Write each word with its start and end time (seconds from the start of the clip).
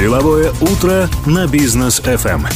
Деловое 0.00 0.50
утро 0.62 1.10
на 1.26 1.46
бизнес 1.46 2.00
FM. 2.00 2.46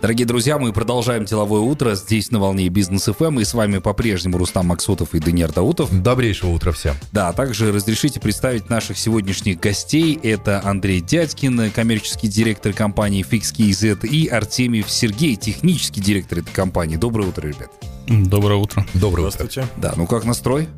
Дорогие 0.00 0.24
друзья, 0.24 0.56
мы 0.56 0.72
продолжаем 0.72 1.24
деловое 1.24 1.62
утро 1.62 1.96
здесь 1.96 2.30
на 2.30 2.38
волне 2.38 2.68
бизнес 2.68 3.06
ФМ. 3.06 3.40
И 3.40 3.44
с 3.44 3.54
вами 3.54 3.78
по-прежнему 3.78 4.38
Рустам 4.38 4.66
Максутов 4.66 5.16
и 5.16 5.18
Даниил 5.18 5.48
Даутов. 5.48 5.90
Добрейшего 6.00 6.50
утра 6.50 6.70
всем. 6.70 6.94
Да, 7.10 7.30
а 7.30 7.32
также 7.32 7.72
разрешите 7.72 8.20
представить 8.20 8.70
наших 8.70 8.98
сегодняшних 8.98 9.58
гостей. 9.58 10.16
Это 10.22 10.62
Андрей 10.64 11.00
Дядькин, 11.00 11.72
коммерческий 11.72 12.28
директор 12.28 12.72
компании 12.72 13.26
FixKZ, 13.28 14.06
и 14.06 14.28
Артемьев 14.28 14.88
Сергей, 14.88 15.34
технический 15.34 16.00
директор 16.00 16.38
этой 16.38 16.52
компании. 16.52 16.94
Доброе 16.94 17.26
утро, 17.26 17.48
ребят. 17.48 17.72
Доброе 18.06 18.60
утро. 18.60 18.86
Доброе 18.94 19.28
Здравствуйте. 19.28 19.62
утро. 19.62 19.72
Да, 19.82 19.94
ну 19.96 20.06
как 20.06 20.24
настрой? 20.24 20.68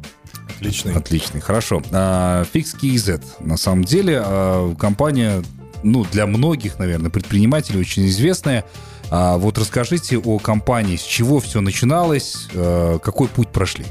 Отличный. 0.57 0.95
Отличный, 0.95 1.41
хорошо. 1.41 1.83
А, 1.93 2.45
FixKZ. 2.53 3.23
На 3.41 3.57
самом 3.57 3.85
деле 3.85 4.21
а, 4.25 4.75
компания, 4.75 5.43
ну, 5.83 6.05
для 6.11 6.27
многих, 6.27 6.79
наверное, 6.79 7.11
предпринимателей 7.11 7.81
очень 7.81 8.07
известная. 8.07 8.65
А, 9.11 9.37
вот 9.39 9.59
расскажите 9.59 10.19
о 10.19 10.39
компании, 10.39 10.97
с 10.97 11.03
чего 11.03 11.41
все 11.41 11.61
начиналось, 11.61 12.49
а, 12.55 12.99
какой 12.99 13.29
путь 13.29 13.49
прошли. 13.49 13.85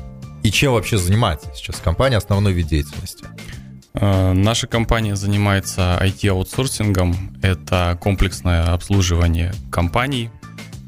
И 0.43 0.51
чем 0.51 0.73
вообще 0.73 0.97
занимается 0.97 1.51
сейчас 1.55 1.77
компания, 1.77 2.17
основной 2.17 2.53
вид 2.53 2.67
деятельности? 2.67 3.25
Наша 3.99 4.67
компания 4.67 5.15
занимается 5.15 5.97
IT-аутсорсингом. 5.99 7.35
Это 7.41 7.97
комплексное 7.99 8.71
обслуживание 8.71 9.53
компаний 9.71 10.29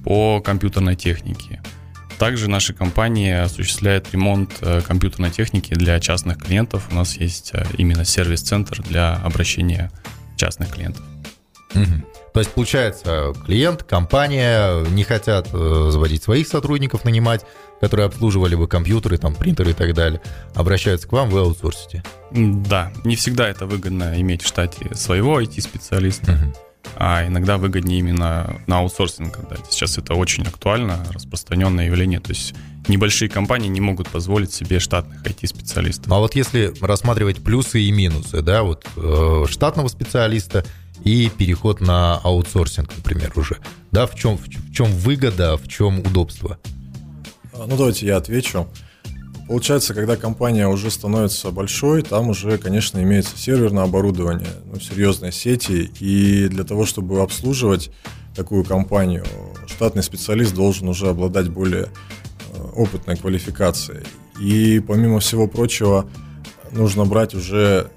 по 0.04 0.40
компьютерной 0.42 0.96
технике. 0.96 1.59
Также 2.20 2.50
наша 2.50 2.74
компания 2.74 3.44
осуществляет 3.44 4.12
ремонт 4.12 4.52
э, 4.60 4.82
компьютерной 4.82 5.32
техники 5.32 5.74
для 5.74 6.02
частных 6.02 6.38
клиентов. 6.38 6.90
У 6.92 6.96
нас 6.96 7.16
есть 7.16 7.52
э, 7.54 7.66
именно 7.78 8.04
сервис-центр 8.04 8.84
для 8.84 9.16
обращения 9.16 9.90
частных 10.36 10.70
клиентов. 10.70 11.02
Мгм. 11.74 12.06
То 12.34 12.40
есть, 12.42 12.52
получается, 12.52 13.34
клиент, 13.46 13.84
компания 13.84 14.84
не 14.90 15.06
хотят 15.06 15.48
э, 15.54 15.90
заводить 15.92 16.22
своих 16.22 16.48
сотрудников, 16.50 17.06
нанимать, 17.06 17.46
которые 17.80 18.08
обслуживали 18.08 18.56
бы 18.56 18.68
компьютеры, 18.68 19.18
там, 19.18 19.34
принтеры 19.34 19.72
и 19.72 19.74
так 19.74 19.94
далее. 19.94 20.22
Обращаются 20.56 21.08
к 21.08 21.14
вам, 21.14 21.30
вы 21.30 21.40
аутсорсите. 21.40 22.04
Да, 22.32 22.92
не 23.06 23.16
всегда 23.16 23.48
это 23.48 23.66
выгодно 23.66 24.20
иметь 24.20 24.42
в 24.42 24.48
штате 24.48 24.94
своего 24.94 25.42
IT-специалиста. 25.42 26.34
Мгм. 26.34 26.54
А 26.96 27.26
иногда 27.28 27.58
выгоднее 27.58 28.00
именно 28.00 28.62
на 28.68 28.80
аутсорсинг 28.80 29.38
отдать. 29.40 29.66
Сейчас 29.70 29.98
это 29.98 30.14
очень 30.16 30.44
актуально, 30.44 31.06
распространенное 31.12 31.86
явление. 31.86 32.20
То 32.20 32.32
есть 32.32 32.54
небольшие 32.88 33.30
компании 33.30 33.70
не 33.70 33.82
могут 33.82 34.10
позволить 34.10 34.54
себе 34.54 34.80
штатных 34.80 35.24
IT-специалистов. 35.24 36.08
Ну, 36.08 36.16
а 36.16 36.20
вот 36.20 36.36
если 36.36 36.74
рассматривать 36.82 37.44
плюсы 37.44 37.82
и 37.82 37.92
минусы, 37.92 38.42
да, 38.42 38.64
вот 38.64 38.86
э, 38.98 39.46
штатного 39.50 39.88
специалиста 39.88 40.66
и 41.04 41.30
переход 41.30 41.82
на 41.82 42.18
аутсорсинг, 42.18 42.92
например, 42.98 43.32
уже, 43.36 43.58
да, 43.92 44.06
в 44.06 44.16
чем, 44.16 44.38
в 44.38 44.74
чем 44.74 44.92
выгода, 44.92 45.58
в 45.58 45.68
чем 45.68 46.00
удобство? 46.00 46.60
А, 47.54 47.66
Ну, 47.68 47.78
давайте 47.78 48.08
я 48.08 48.18
отвечу. 48.18 48.68
Получается, 49.50 49.96
когда 49.96 50.16
компания 50.16 50.68
уже 50.68 50.92
становится 50.92 51.50
большой, 51.50 52.04
там 52.04 52.30
уже, 52.30 52.60
конечно, 52.60 53.02
имеется 53.02 53.36
серверное 53.36 53.84
оборудование, 53.84 54.52
ну, 54.72 54.80
серьезные 54.80 55.32
сети, 55.32 55.92
и 56.00 56.48
для 56.50 56.64
того, 56.64 56.86
чтобы 56.86 57.24
обслуживать 57.24 57.90
такую 58.36 58.64
компанию, 58.64 59.26
штатный 59.66 60.04
специалист 60.04 60.54
должен 60.54 60.88
уже 60.88 61.08
обладать 61.08 61.50
более 61.50 61.86
э, 61.86 62.62
опытной 62.76 63.18
квалификацией. 63.18 64.06
И 64.40 64.80
помимо 64.88 65.20
всего 65.20 65.48
прочего, 65.48 66.08
нужно 66.72 67.06
брать 67.06 67.34
уже 67.34 67.90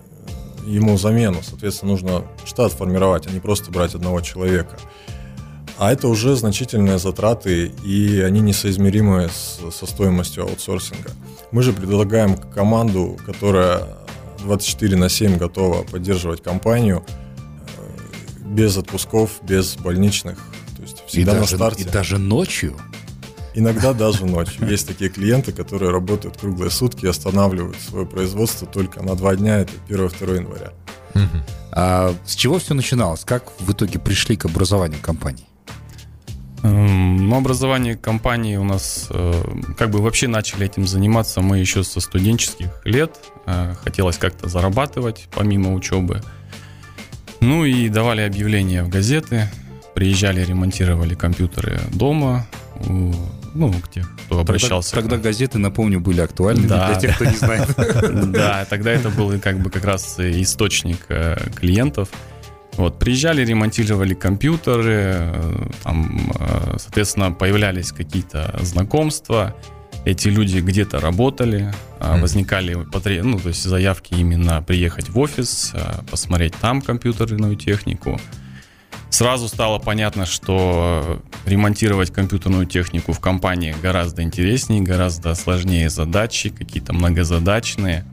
э, 0.64 0.70
ему 0.70 0.97
замену, 0.97 1.41
соответственно, 1.42 1.92
нужно 1.92 2.25
штат 2.47 2.73
формировать, 2.73 3.27
а 3.27 3.30
не 3.30 3.41
просто 3.41 3.70
брать 3.70 3.95
одного 3.95 4.23
человека. 4.23 4.78
А 5.83 5.91
это 5.91 6.06
уже 6.06 6.36
значительные 6.36 7.00
затраты, 7.00 7.73
и 7.84 8.20
они 8.20 8.39
несоизмеримы 8.39 9.29
с- 9.29 9.58
со 9.77 9.84
стоимостью 9.84 10.45
аутсорсинга. 10.45 11.11
Мы 11.51 11.64
же 11.64 11.73
предлагаем 11.73 12.36
команду, 12.36 13.18
которая 13.27 13.89
24 14.45 14.96
на 14.96 15.08
7 15.08 15.39
готова 15.39 15.83
поддерживать 15.83 16.40
компанию 16.40 17.05
э, 17.05 18.45
без 18.46 18.77
отпусков, 18.77 19.40
без 19.42 19.74
больничных. 19.74 20.39
То 20.77 20.83
есть 20.83 21.02
всегда 21.08 21.33
и, 21.33 21.34
на 21.34 21.40
даже, 21.40 21.56
старте. 21.56 21.83
и 21.83 21.86
даже 21.89 22.18
ночью. 22.18 22.77
Иногда 23.56 23.92
даже 23.92 24.24
ночью. 24.24 24.68
Есть 24.70 24.86
такие 24.86 25.11
клиенты, 25.11 25.51
которые 25.51 25.90
работают 25.90 26.36
круглые 26.36 26.70
сутки 26.70 27.06
и 27.06 27.08
останавливают 27.08 27.77
свое 27.80 28.06
производство 28.06 28.68
только 28.68 29.02
на 29.02 29.17
два 29.17 29.35
дня, 29.35 29.58
это 29.58 29.73
1-2 29.89 30.36
января. 30.36 30.73
А 31.73 32.14
с 32.24 32.36
чего 32.36 32.61
все 32.61 32.74
начиналось? 32.74 33.24
Как 33.24 33.51
в 33.58 33.73
итоге 33.73 33.98
пришли 33.98 34.36
к 34.36 34.45
образованию 34.45 35.01
компании? 35.02 35.46
Эм, 36.62 37.34
образование 37.34 37.96
компании 37.96 38.56
у 38.56 38.64
нас, 38.64 39.08
э, 39.11 39.42
как 39.77 39.90
бы 39.90 40.00
вообще 40.00 40.28
начали 40.28 40.67
этим 40.67 40.86
заниматься 40.86 41.40
мы 41.40 41.58
еще 41.58 41.83
со 41.83 42.00
студенческих 42.00 42.68
лет. 42.84 43.18
Э, 43.46 43.74
Хотелось 43.83 44.17
как-то 44.17 44.48
зарабатывать 44.48 45.28
помимо 45.34 45.74
учебы. 45.74 46.23
Ну 47.40 47.64
и 47.64 47.89
давали 47.89 48.20
объявления 48.20 48.84
в 48.84 48.89
газеты. 48.89 49.48
Приезжали, 49.95 50.45
ремонтировали 50.45 51.14
компьютеры 51.14 51.80
дома. 51.92 52.46
Ну, 53.55 53.73
к 53.73 53.90
тех, 53.90 54.08
кто 54.27 54.40
обращался. 54.40 54.92
Тогда, 54.94 55.11
тогда 55.11 55.29
газеты, 55.29 55.58
напомню, 55.58 56.00
были 56.00 56.20
актуальны 56.23 56.67
Да. 56.67 56.86
для 56.89 57.00
тех, 57.00 57.17
кто 57.17 57.24
не 57.27 57.36
знает. 57.36 57.68
Да, 58.33 58.64
тогда 58.70 58.92
это 58.92 59.11
был 59.11 59.39
как 59.40 59.58
бы 59.58 59.68
как 59.68 59.84
раз 59.84 60.18
источник 60.18 61.00
э, 61.08 61.36
клиентов. 61.55 62.08
Вот, 62.77 62.98
приезжали, 62.98 63.44
ремонтировали 63.44 64.14
компьютеры, 64.14 65.16
э, 65.16 65.66
там, 65.83 66.33
э, 66.38 66.77
соответственно, 66.78 67.30
появлялись 67.30 67.92
какие-то 67.92 68.58
знакомства, 68.62 69.55
эти 70.05 70.28
люди 70.28 70.58
где-то 70.58 71.00
работали, 71.00 71.72
Мгм. 72.00 72.20
возникали 72.22 72.74
ну, 72.74 73.38
то 73.38 73.48
есть 73.48 73.62
заявки 73.62 74.14
именно 74.14 74.61
приехать 74.62 75.08
в 75.08 75.18
офис, 75.18 75.70
а, 75.74 76.02
посмотреть 76.11 76.55
там 76.61 76.82
компьютерную 76.82 77.55
технику. 77.56 78.20
Сразу 79.11 79.46
стало 79.46 79.78
понятно, 79.78 80.27
что 80.27 81.22
ремонтировать 81.44 82.11
компьютерную 82.11 82.66
технику 82.66 83.12
в 83.12 83.20
компании 83.20 83.77
гораздо 83.80 84.22
интереснее, 84.22 84.80
гораздо 84.80 85.34
сложнее 85.34 85.90
задачи, 85.90 86.48
какие-то 86.48 86.92
многозадачные. 86.94 88.05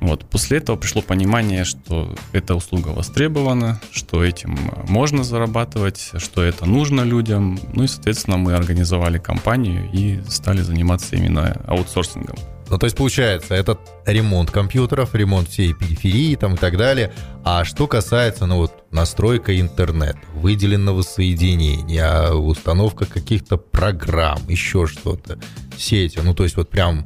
Вот. 0.00 0.24
После 0.26 0.58
этого 0.58 0.76
пришло 0.76 1.02
понимание, 1.02 1.64
что 1.64 2.14
эта 2.32 2.54
услуга 2.54 2.88
востребована, 2.88 3.80
что 3.90 4.24
этим 4.24 4.58
можно 4.88 5.24
зарабатывать, 5.24 6.12
что 6.16 6.42
это 6.42 6.66
нужно 6.66 7.02
людям. 7.02 7.58
Ну 7.72 7.84
и, 7.84 7.86
соответственно, 7.86 8.36
мы 8.36 8.54
организовали 8.54 9.18
компанию 9.18 9.88
и 9.92 10.20
стали 10.28 10.60
заниматься 10.60 11.16
именно 11.16 11.60
аутсорсингом. 11.66 12.36
Ну, 12.68 12.78
то 12.78 12.86
есть, 12.86 12.96
получается, 12.96 13.54
это 13.54 13.78
ремонт 14.06 14.50
компьютеров, 14.50 15.14
ремонт 15.14 15.48
всей 15.48 15.72
периферии 15.72 16.34
там 16.34 16.54
и 16.54 16.56
так 16.56 16.76
далее. 16.76 17.12
А 17.44 17.64
что 17.64 17.86
касается, 17.86 18.46
ну, 18.46 18.56
вот, 18.56 18.72
настройка 18.90 19.58
интернета, 19.58 20.18
выделенного 20.34 21.02
соединения, 21.02 22.32
установка 22.32 23.06
каких-то 23.06 23.56
программ, 23.56 24.40
еще 24.48 24.86
что-то, 24.88 25.38
сети, 25.78 26.18
ну, 26.22 26.34
то 26.34 26.42
есть, 26.42 26.56
вот 26.56 26.68
прям, 26.68 27.04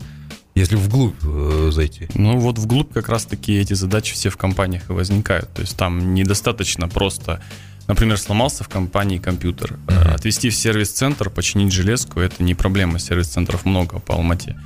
если 0.55 0.77
вглубь 0.77 1.15
э, 1.23 1.71
зайти. 1.73 2.09
Ну 2.15 2.39
вот 2.39 2.59
вглубь 2.59 2.93
как 2.93 3.09
раз-таки 3.09 3.57
эти 3.57 3.75
задачи 3.75 4.15
все 4.15 4.31
в 4.31 4.37
компаниях 4.37 4.91
и 4.91 4.93
возникают. 4.93 5.53
То 5.53 5.63
есть 5.63 5.77
там 5.77 6.15
недостаточно 6.15 6.89
просто, 6.89 7.43
например, 7.89 8.19
сломался 8.19 8.65
в 8.65 8.69
компании 8.69 9.19
компьютер. 9.19 9.79
Мгм. 9.87 10.15
Отвезти 10.15 10.51
в 10.51 10.55
сервис-центр, 10.55 11.31
починить 11.31 11.73
железку, 11.73 12.21
это 12.21 12.43
не 12.43 12.55
проблема. 12.55 12.99
Сервис-центров 12.99 13.65
много 13.65 13.99
по 14.01 14.15
Алмате. 14.15 14.57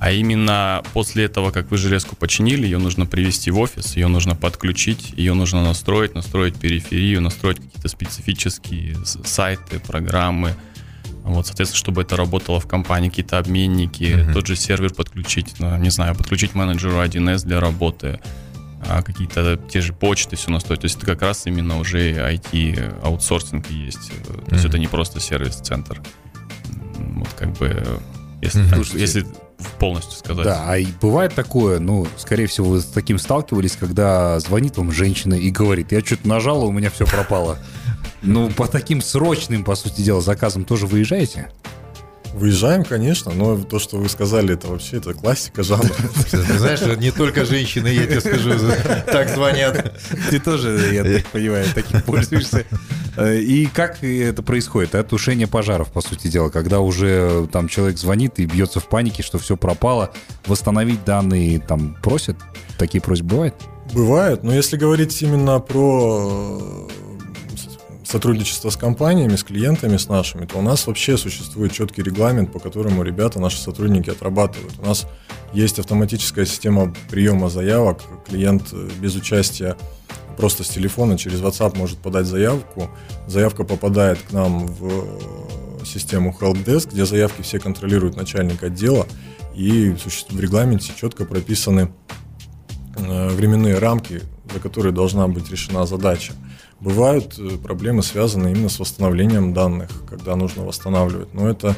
А 0.00 0.10
именно 0.10 0.82
после 0.92 1.24
этого, 1.24 1.50
как 1.50 1.70
вы 1.70 1.78
железку 1.78 2.16
починили, 2.16 2.64
ее 2.64 2.78
нужно 2.78 3.06
привести 3.06 3.50
в 3.50 3.58
офис, 3.58 3.96
ее 3.96 4.08
нужно 4.08 4.34
подключить, 4.34 5.14
ее 5.16 5.34
нужно 5.34 5.62
настроить, 5.62 6.14
настроить 6.14 6.56
периферию, 6.56 7.20
настроить 7.20 7.58
какие-то 7.58 7.88
специфические 7.88 8.96
сайты, 9.04 9.78
программы. 9.78 10.54
Вот, 11.24 11.46
соответственно, 11.46 11.78
чтобы 11.78 12.02
это 12.02 12.16
работало 12.16 12.60
в 12.60 12.66
компании, 12.68 13.08
какие-то 13.08 13.38
обменники, 13.38 14.14
Мгм. 14.22 14.34
тот 14.34 14.46
же 14.46 14.56
сервер 14.56 14.92
подключить, 14.92 15.54
ну, 15.58 15.74
не 15.78 15.88
знаю, 15.90 16.14
подключить 16.14 16.54
менеджеру 16.54 17.00
1С 17.00 17.44
для 17.44 17.60
работы, 17.60 18.20
а, 18.86 19.02
какие-то 19.02 19.56
те 19.56 19.80
же 19.80 19.94
почты, 19.94 20.36
все 20.36 20.50
настроить. 20.50 20.82
То 20.82 20.84
есть 20.84 20.98
это 20.98 21.06
как 21.06 21.22
раз 21.22 21.46
именно 21.46 21.78
уже 21.78 22.12
IT-аутсорсинг 22.12 23.70
есть. 23.70 24.10
То 24.26 24.54
есть 24.54 24.64
Мгм. 24.64 24.68
это 24.68 24.78
не 24.78 24.86
просто 24.86 25.18
сервис-центр. 25.20 26.02
Вот 26.98 27.28
как 27.38 27.52
бы, 27.54 27.82
если, 28.42 28.60
Мгм. 28.60 28.70
так- 28.70 28.94
если 28.94 29.26
полностью 29.78 30.12
сказать. 30.18 30.44
Да, 30.44 30.64
а 30.66 30.76
и 30.76 30.86
бывает 31.00 31.32
такое, 31.34 31.78
ну, 31.78 32.06
скорее 32.18 32.46
всего, 32.46 32.68
вы 32.68 32.80
с 32.80 32.84
таким 32.84 33.18
сталкивались, 33.18 33.76
когда 33.76 34.38
звонит 34.40 34.76
вам 34.76 34.92
женщина 34.92 35.34
и 35.34 35.50
говорит, 35.50 35.92
я 35.92 36.00
что-то 36.00 36.28
нажала, 36.28 36.64
у 36.64 36.72
меня 36.72 36.90
все 36.90 37.06
пропало. 37.06 37.58
Ну, 38.24 38.50
по 38.50 38.66
таким 38.66 39.02
срочным, 39.02 39.64
по 39.64 39.74
сути 39.74 40.00
дела, 40.00 40.20
заказам 40.20 40.64
тоже 40.64 40.86
выезжаете? 40.86 41.50
Выезжаем, 42.32 42.82
конечно, 42.82 43.30
но 43.32 43.56
то, 43.58 43.78
что 43.78 43.98
вы 43.98 44.08
сказали, 44.08 44.54
это 44.54 44.66
вообще 44.66 44.96
это 44.96 45.14
классика 45.14 45.62
жанра. 45.62 45.94
Ты 46.30 46.58
знаешь, 46.58 46.80
не 46.98 47.12
только 47.12 47.44
женщины, 47.44 47.86
я 47.86 48.06
тебе 48.06 48.20
скажу, 48.20 48.50
так 49.06 49.28
звонят. 49.28 49.94
Ты 50.30 50.40
тоже, 50.40 50.90
я 50.92 51.04
так 51.04 51.26
понимаю, 51.26 51.66
таким 51.72 52.00
пользуешься. 52.00 52.64
Э, 53.16 53.38
и 53.38 53.66
как 53.66 54.02
это 54.02 54.42
происходит? 54.42 54.96
Это 54.96 55.08
тушение 55.08 55.46
пожаров, 55.46 55.92
по 55.92 56.00
сути 56.00 56.26
дела, 56.26 56.48
когда 56.48 56.80
уже 56.80 57.48
там 57.52 57.68
человек 57.68 57.98
звонит 57.98 58.40
и 58.40 58.46
бьется 58.46 58.80
в 58.80 58.88
панике, 58.88 59.22
что 59.22 59.38
все 59.38 59.56
пропало, 59.56 60.10
восстановить 60.46 61.04
данные 61.04 61.60
там 61.60 61.96
просят? 62.02 62.36
Такие 62.78 63.00
просьбы 63.00 63.28
бывают? 63.28 63.54
Бывают, 63.92 64.42
но 64.42 64.52
если 64.52 64.76
говорить 64.76 65.22
именно 65.22 65.60
про 65.60 66.88
сотрудничество 68.04 68.70
с 68.70 68.76
компаниями, 68.76 69.36
с 69.36 69.42
клиентами, 69.42 69.96
с 69.96 70.08
нашими, 70.08 70.46
то 70.46 70.58
у 70.58 70.62
нас 70.62 70.86
вообще 70.86 71.16
существует 71.16 71.72
четкий 71.72 72.02
регламент, 72.02 72.52
по 72.52 72.58
которому 72.58 73.02
ребята, 73.02 73.40
наши 73.40 73.58
сотрудники 73.58 74.10
отрабатывают. 74.10 74.74
У 74.78 74.86
нас 74.86 75.06
есть 75.52 75.78
автоматическая 75.78 76.44
система 76.44 76.94
приема 77.10 77.48
заявок. 77.48 78.02
Клиент 78.28 78.68
э, 78.72 78.88
без 79.00 79.16
участия 79.16 79.76
просто 80.36 80.64
с 80.64 80.68
телефона 80.68 81.16
через 81.16 81.40
WhatsApp 81.40 81.76
может 81.78 81.98
подать 81.98 82.26
заявку. 82.26 82.90
Заявка 83.26 83.64
попадает 83.64 84.18
к 84.18 84.32
нам 84.32 84.66
в 84.66 85.80
э, 85.82 85.84
систему 85.84 86.36
Helpdesk, 86.38 86.90
где 86.92 87.06
заявки 87.06 87.42
все 87.42 87.58
контролирует 87.58 88.16
начальник 88.16 88.62
отдела. 88.62 89.06
И 89.54 89.94
в 90.30 90.40
регламенте 90.40 90.92
четко 90.94 91.24
прописаны 91.24 91.92
э, 92.96 93.28
временные 93.28 93.78
рамки, 93.78 94.22
за 94.52 94.60
которые 94.60 94.92
должна 94.92 95.26
быть 95.28 95.50
решена 95.50 95.86
задача. 95.86 96.32
Бывают 96.80 97.38
э, 97.38 97.56
проблемы, 97.58 98.02
связанные 98.02 98.54
именно 98.54 98.68
с 98.68 98.78
восстановлением 98.78 99.54
данных, 99.54 99.90
когда 100.08 100.36
нужно 100.36 100.64
восстанавливать. 100.64 101.32
Но 101.32 101.48
это 101.48 101.74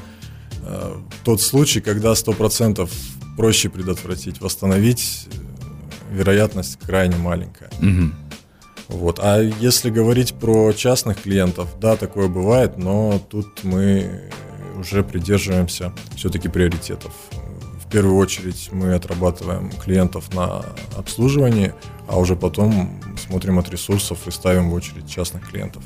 э, 0.62 0.96
тот 1.24 1.40
случай, 1.40 1.80
когда 1.80 2.12
100% 2.12 2.88
проще 3.36 3.68
предотвратить. 3.68 4.40
Восстановить 4.40 5.28
э, 5.30 6.14
вероятность 6.14 6.78
крайне 6.78 7.16
маленькая. 7.16 7.70
Угу. 7.78 8.10
Вот. 8.88 9.20
А 9.22 9.40
если 9.40 9.90
говорить 9.90 10.34
про 10.34 10.72
частных 10.72 11.22
клиентов, 11.22 11.68
да, 11.80 11.96
такое 11.96 12.28
бывает, 12.28 12.78
но 12.78 13.20
тут 13.30 13.64
мы 13.64 14.30
уже 14.78 15.02
придерживаемся 15.02 15.92
все-таки 16.14 16.48
приоритетов. 16.48 17.12
Первую 17.96 18.18
очередь 18.18 18.68
мы 18.72 18.92
отрабатываем 18.92 19.70
клиентов 19.70 20.30
на 20.34 20.66
обслуживании, 20.98 21.72
а 22.06 22.18
уже 22.18 22.36
потом 22.36 23.00
смотрим 23.26 23.58
от 23.58 23.70
ресурсов 23.70 24.28
и 24.28 24.30
ставим 24.30 24.68
в 24.68 24.74
очередь 24.74 25.08
частных 25.08 25.48
клиентов. 25.48 25.82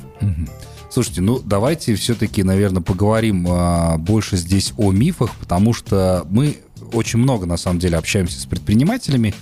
Слушайте, 0.89 1.21
ну 1.21 1.39
давайте 1.39 1.95
все-таки, 1.95 2.43
наверное, 2.43 2.81
поговорим 2.81 3.47
а, 3.49 3.97
больше 3.97 4.35
здесь 4.35 4.73
о 4.75 4.91
мифах, 4.91 5.33
потому 5.39 5.71
что 5.73 6.27
мы 6.29 6.57
очень 6.91 7.19
много, 7.19 7.45
на 7.45 7.55
самом 7.55 7.79
деле, 7.79 7.95
общаемся 7.97 8.41
с 8.41 8.45
предпринимателями, 8.45 9.33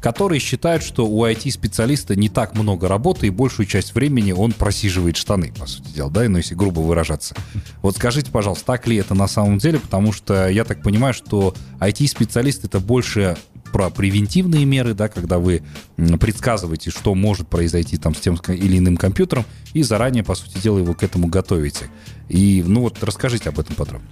которые 0.00 0.40
считают, 0.40 0.82
что 0.82 1.06
у 1.06 1.24
IT-специалиста 1.24 2.16
не 2.16 2.28
так 2.28 2.54
много 2.54 2.88
работы, 2.88 3.26
и 3.26 3.30
большую 3.30 3.66
часть 3.66 3.94
времени 3.94 4.32
он 4.32 4.52
просиживает 4.52 5.16
штаны, 5.16 5.52
по 5.58 5.66
сути 5.66 5.92
дела, 5.92 6.10
да, 6.10 6.28
ну, 6.28 6.38
если 6.38 6.54
грубо 6.54 6.80
выражаться. 6.80 7.34
Вот 7.82 7.96
скажите, 7.96 8.30
пожалуйста, 8.30 8.64
так 8.66 8.86
ли 8.86 8.96
это 8.96 9.14
на 9.14 9.28
самом 9.28 9.58
деле, 9.58 9.78
потому 9.78 10.12
что 10.12 10.48
я 10.48 10.64
так 10.64 10.82
понимаю, 10.82 11.14
что 11.14 11.54
IT-специалист 11.80 12.64
это 12.64 12.80
больше 12.80 13.36
про 13.72 13.88
превентивные 13.88 14.64
меры, 14.64 14.94
да, 14.94 15.08
когда 15.08 15.38
вы 15.38 15.62
предсказываете, 15.96 16.90
что 16.90 17.14
может 17.14 17.48
произойти 17.48 17.98
там 17.98 18.14
с 18.14 18.20
тем 18.20 18.34
или 18.48 18.78
иным 18.78 18.96
компьютером, 18.96 19.44
и 19.74 19.82
заранее, 19.82 20.24
по 20.24 20.34
сути 20.34 20.58
дела, 20.58 20.78
его 20.78 20.94
к 20.94 21.04
этому 21.04 21.28
готовите. 21.28 21.88
И, 22.28 22.64
ну 22.66 22.80
вот, 22.80 23.02
расскажите 23.04 23.48
об 23.50 23.60
этом 23.60 23.76
подробно. 23.76 24.08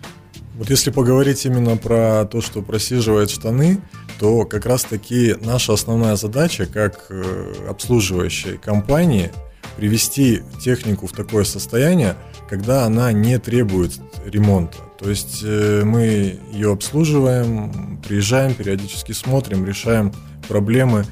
Вот 0.58 0.70
если 0.70 0.90
поговорить 0.90 1.46
именно 1.46 1.76
про 1.76 2.24
то, 2.24 2.40
что 2.40 2.62
просиживает 2.62 3.30
штаны, 3.30 3.80
то 4.18 4.44
как 4.44 4.66
раз-таки 4.66 5.36
наша 5.40 5.72
основная 5.72 6.16
задача, 6.16 6.66
как 6.66 7.06
э, 7.10 7.66
обслуживающей 7.68 8.58
компании, 8.58 9.30
привести 9.76 10.42
технику 10.60 11.06
в 11.06 11.12
такое 11.12 11.44
состояние, 11.44 12.16
когда 12.50 12.84
она 12.84 13.12
не 13.12 13.38
требует 13.38 14.00
ремонта. 14.26 14.78
То 14.98 15.08
есть 15.08 15.42
э, 15.44 15.82
мы 15.84 16.40
ее 16.50 16.72
обслуживаем, 16.72 18.00
приезжаем, 18.04 18.52
периодически 18.54 19.12
смотрим, 19.12 19.64
решаем 19.64 20.12
проблемы. 20.48 21.04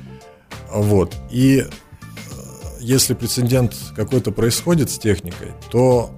Вот. 0.72 1.14
И 1.30 1.58
э, 1.58 1.66
если 2.80 3.14
прецедент 3.14 3.76
какой-то 3.94 4.32
происходит 4.32 4.90
с 4.90 4.98
техникой, 4.98 5.52
то 5.70 6.10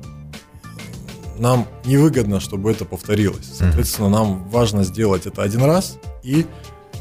нам 1.39 1.67
невыгодно, 1.85 2.41
чтобы 2.41 2.71
это 2.71 2.85
повторилось. 2.85 3.49
Соответственно, 3.55 4.09
нам 4.09 4.49
важно 4.49 4.85
сделать 4.85 5.27
это 5.27 5.43
один 5.43 5.63
раз 5.65 5.99
и 6.23 6.43
э, 6.43 6.97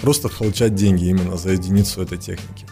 просто 0.00 0.28
получать 0.28 0.74
деньги 0.74 1.06
именно 1.06 1.36
за 1.36 1.50
единицу 1.50 2.02
этой 2.02 2.18
техники. 2.18 2.66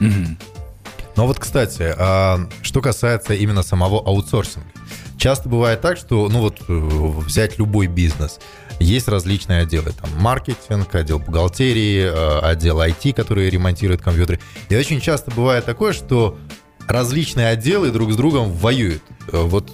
Но 1.16 1.26
вот, 1.26 1.38
кстати, 1.38 1.92
а, 1.98 2.48
что 2.62 2.80
касается 2.80 3.34
именно 3.34 3.62
самого 3.62 3.98
аутсорсинга. 3.98 4.68
Часто 5.18 5.50
бывает 5.50 5.82
так, 5.82 5.98
что, 5.98 6.30
ну 6.30 6.40
вот, 6.40 6.62
э, 6.66 6.72
взять 7.26 7.58
любой 7.58 7.88
бизнес, 7.88 8.40
есть 8.78 9.06
различные 9.06 9.60
отделы, 9.60 9.92
там, 9.92 10.08
маркетинг, 10.16 10.94
отдел 10.94 11.18
бухгалтерии, 11.18 12.04
э, 12.04 12.38
отдел 12.38 12.80
IT, 12.80 13.12
который 13.12 13.50
ремонтирует 13.50 14.00
компьютеры. 14.00 14.40
И 14.70 14.76
очень 14.76 14.98
часто 14.98 15.30
бывает 15.30 15.66
такое, 15.66 15.92
что 15.92 16.38
различные 16.88 17.48
отделы 17.48 17.90
друг 17.90 18.12
с 18.12 18.16
другом 18.16 18.52
воюют. 18.52 19.02
Э, 19.32 19.42
вот 19.42 19.72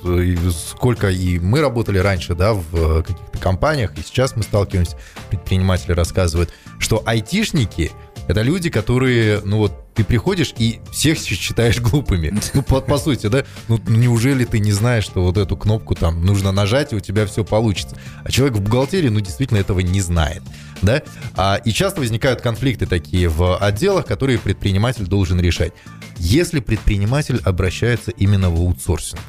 сколько 0.53 1.11
и 1.11 1.38
мы 1.38 1.61
работали 1.61 1.99
раньше, 1.99 2.35
да, 2.35 2.55
в 2.55 3.03
каких-то 3.03 3.38
компаниях, 3.38 3.97
и 3.99 4.03
сейчас 4.03 4.37
мы 4.37 4.43
сталкиваемся, 4.43 4.97
предприниматели 5.31 5.93
рассказывают, 5.93 6.53
что 6.79 7.03
айтишники— 7.06 7.93
это 8.28 8.43
люди, 8.43 8.70
которые, 8.70 9.40
ну 9.44 9.58
вот, 9.58 9.94
ты 9.94 10.05
приходишь 10.05 10.55
и 10.58 10.81
всех 10.93 11.19
считаешь 11.25 11.81
глупыми. 11.81 12.34
Ну, 12.55 12.62
по, 12.62 12.81
по 12.81 12.99
сути, 12.99 13.28
да? 13.28 13.44
Ну, 13.69 13.81
неужели 13.87 14.44
ты 14.44 14.58
не 14.58 14.73
знаешь, 14.73 15.05
что 15.05 15.23
вот 15.23 15.37
эту 15.37 15.56
кнопку 15.56 15.94
там 15.94 16.25
нужно 16.25 16.52
нажать, 16.52 16.93
и 16.93 16.96
у 16.96 17.00
тебя 17.00 17.26
все 17.26 17.44
получится? 17.44 17.96
А 18.25 18.31
человек 18.31 18.56
в 18.56 18.61
бухгалтерии, 18.62 19.08
ну, 19.08 19.20
действительно 19.20 19.58
этого 19.58 19.81
не 19.81 20.00
знает, 20.00 20.43
да? 20.82 21.02
А, 21.37 21.56
и 21.64 21.73
часто 21.73 22.00
возникают 22.00 22.40
конфликты 22.40 22.87
такие 22.87 23.28
в 23.28 23.56
отделах, 23.56 24.06
которые 24.06 24.38
предприниматель 24.38 25.06
должен 25.06 25.40
решать. 25.40 25.73
Если 26.19 26.61
предприниматель 26.61 27.40
обращается 27.44 28.11
именно 28.11 28.50
в 28.50 28.61
аутсорсинг, 28.61 29.20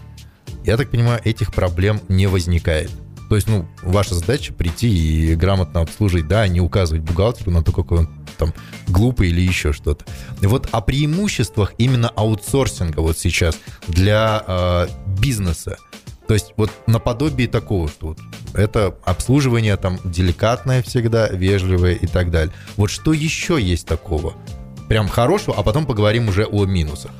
я 0.63 0.75
так 0.75 0.89
понимаю, 0.89 1.21
этих 1.23 1.53
проблем 1.53 2.01
не 2.09 2.27
возникает. 2.27 2.91
То 3.29 3.35
есть, 3.35 3.47
ну, 3.47 3.67
ваша 3.83 4.15
задача 4.15 4.53
прийти 4.53 4.89
и 5.31 5.35
грамотно 5.35 5.81
обслужить, 5.81 6.27
да, 6.27 6.47
не 6.47 6.61
указывать 6.61 7.03
бухгалтеру 7.03 7.51
на 7.51 7.61
то, 7.61 7.71
какой 7.71 7.99
он 7.99 8.09
там 8.37 8.53
глупый 8.87 9.29
или 9.29 9.41
еще 9.41 9.73
что-то. 9.73 10.05
Вот 10.41 10.69
о 10.71 10.81
преимуществах 10.81 11.73
именно 11.77 12.09
аутсорсинга 12.09 12.99
вот 12.99 13.17
сейчас 13.17 13.57
для 13.87 14.43
э, 14.47 14.87
бизнеса. 15.19 15.77
То 16.27 16.33
есть 16.33 16.53
вот 16.57 16.71
наподобие 16.87 17.47
такого, 17.47 17.87
что 17.87 18.07
вот 18.07 18.19
это 18.53 18.95
обслуживание 19.05 19.77
там 19.77 19.99
деликатное 20.03 20.83
всегда, 20.83 21.29
вежливое 21.29 21.93
и 21.93 22.05
так 22.05 22.31
далее. 22.31 22.53
Вот 22.75 22.89
что 22.89 23.13
еще 23.13 23.61
есть 23.61 23.87
такого? 23.87 24.33
Прям 24.89 25.07
хорошего, 25.07 25.55
а 25.57 25.63
потом 25.63 25.85
поговорим 25.85 26.27
уже 26.27 26.45
о 26.45 26.65
минусах. 26.65 27.11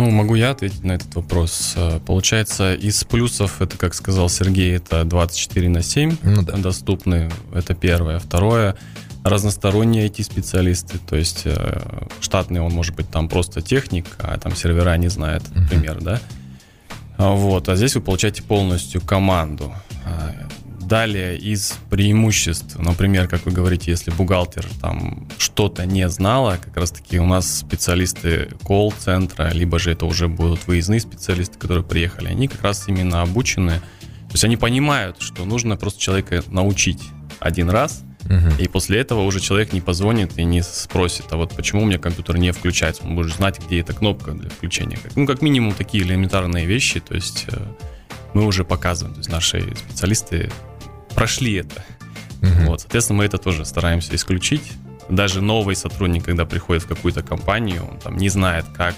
Ну, 0.00 0.10
могу 0.10 0.34
я 0.34 0.52
ответить 0.52 0.82
на 0.82 0.92
этот 0.92 1.14
вопрос. 1.14 1.74
Э, 1.76 2.00
получается, 2.06 2.74
из 2.74 3.04
плюсов, 3.04 3.60
это, 3.60 3.76
как 3.76 3.92
сказал 3.92 4.30
Сергей, 4.30 4.74
это 4.76 5.04
24 5.04 5.68
на 5.68 5.82
7 5.82 6.16
ну, 6.22 6.42
да. 6.42 6.56
доступны. 6.56 7.30
Это 7.52 7.74
первое. 7.74 8.18
Второе, 8.18 8.76
разносторонние 9.24 10.08
IT-специалисты. 10.08 10.98
То 10.98 11.16
есть 11.16 11.42
э, 11.44 11.80
штатный 12.20 12.60
он 12.60 12.72
может 12.72 12.94
быть 12.94 13.10
там 13.10 13.28
просто 13.28 13.60
техник, 13.62 14.06
а 14.18 14.38
там 14.38 14.56
сервера 14.56 14.96
не 14.96 15.08
знает, 15.08 15.42
например, 15.54 15.98
uh-huh. 15.98 16.04
да. 16.04 16.20
А 17.18 17.32
вот, 17.32 17.68
а 17.68 17.76
здесь 17.76 17.94
вы 17.94 18.00
получаете 18.00 18.42
полностью 18.42 19.00
команду. 19.00 19.72
А, 20.06 20.34
Далее 20.90 21.38
из 21.38 21.78
преимуществ, 21.88 22.76
например, 22.76 23.28
как 23.28 23.46
вы 23.46 23.52
говорите, 23.52 23.92
если 23.92 24.10
бухгалтер 24.10 24.66
там 24.80 25.28
что-то 25.38 25.86
не 25.86 26.08
знала, 26.08 26.58
как 26.60 26.76
раз 26.76 26.90
таки 26.90 27.20
у 27.20 27.26
нас 27.26 27.58
специалисты 27.58 28.48
колл-центра, 28.64 29.50
либо 29.52 29.78
же 29.78 29.92
это 29.92 30.04
уже 30.04 30.26
будут 30.26 30.66
выездные 30.66 30.98
специалисты, 30.98 31.60
которые 31.60 31.84
приехали, 31.84 32.26
они 32.26 32.48
как 32.48 32.62
раз 32.62 32.88
именно 32.88 33.22
обучены, 33.22 33.74
то 33.78 34.32
есть 34.32 34.42
они 34.42 34.56
понимают, 34.56 35.18
что 35.20 35.44
нужно 35.44 35.76
просто 35.76 36.00
человека 36.00 36.42
научить 36.48 37.02
один 37.38 37.70
раз, 37.70 38.02
и 38.58 38.68
после 38.68 39.00
этого 39.00 39.22
уже 39.22 39.40
человек 39.40 39.72
не 39.72 39.80
позвонит 39.80 40.38
и 40.38 40.44
не 40.44 40.62
спросит, 40.62 41.26
а 41.30 41.36
вот 41.36 41.54
почему 41.56 41.82
у 41.82 41.84
меня 41.84 41.98
компьютер 41.98 42.38
не 42.38 42.52
включается. 42.52 43.02
Он 43.02 43.16
будет 43.16 43.34
знать, 43.34 43.58
где 43.64 43.80
эта 43.80 43.92
кнопка 43.92 44.32
для 44.32 44.48
включения. 44.48 44.98
Ну, 45.16 45.26
как 45.26 45.42
минимум, 45.42 45.74
такие 45.74 46.04
элементарные 46.04 46.64
вещи, 46.64 47.00
то 47.00 47.14
есть 47.14 47.46
э, 47.48 47.60
мы 48.34 48.46
уже 48.46 48.64
показываем. 48.64 49.14
То 49.14 49.20
есть 49.20 49.30
наши 49.30 49.74
специалисты 49.76 50.50
прошли 51.14 51.54
это. 51.54 51.84
Угу. 52.42 52.70
Вот, 52.70 52.80
соответственно, 52.82 53.18
мы 53.18 53.24
это 53.24 53.38
тоже 53.38 53.64
стараемся 53.64 54.14
исключить. 54.14 54.72
Даже 55.08 55.40
новый 55.40 55.74
сотрудник, 55.74 56.24
когда 56.24 56.44
приходит 56.44 56.84
в 56.84 56.86
какую-то 56.86 57.22
компанию, 57.22 57.84
он 57.84 57.98
там 57.98 58.16
не 58.16 58.28
знает, 58.28 58.64
как 58.76 58.94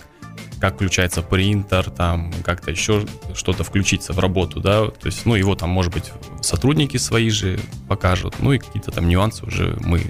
как 0.63 0.77
включается 0.77 1.23
принтер, 1.23 1.91
там 1.91 2.33
как-то 2.45 2.71
еще 2.71 3.05
что-то 3.35 3.65
включиться 3.65 4.13
в 4.13 4.21
работу, 4.21 4.61
да, 4.61 4.87
то 4.87 5.07
есть, 5.07 5.27
ну, 5.27 5.35
его 5.35 5.57
там, 5.57 5.71
может 5.71 5.93
быть, 5.93 6.13
сотрудники 6.41 6.99
свои 6.99 7.31
же 7.31 7.59
покажут, 7.89 8.37
ну, 8.39 8.53
и 8.53 8.59
какие-то 8.59 8.93
там 8.93 9.09
нюансы 9.09 9.45
уже 9.45 9.77
мы 9.81 10.05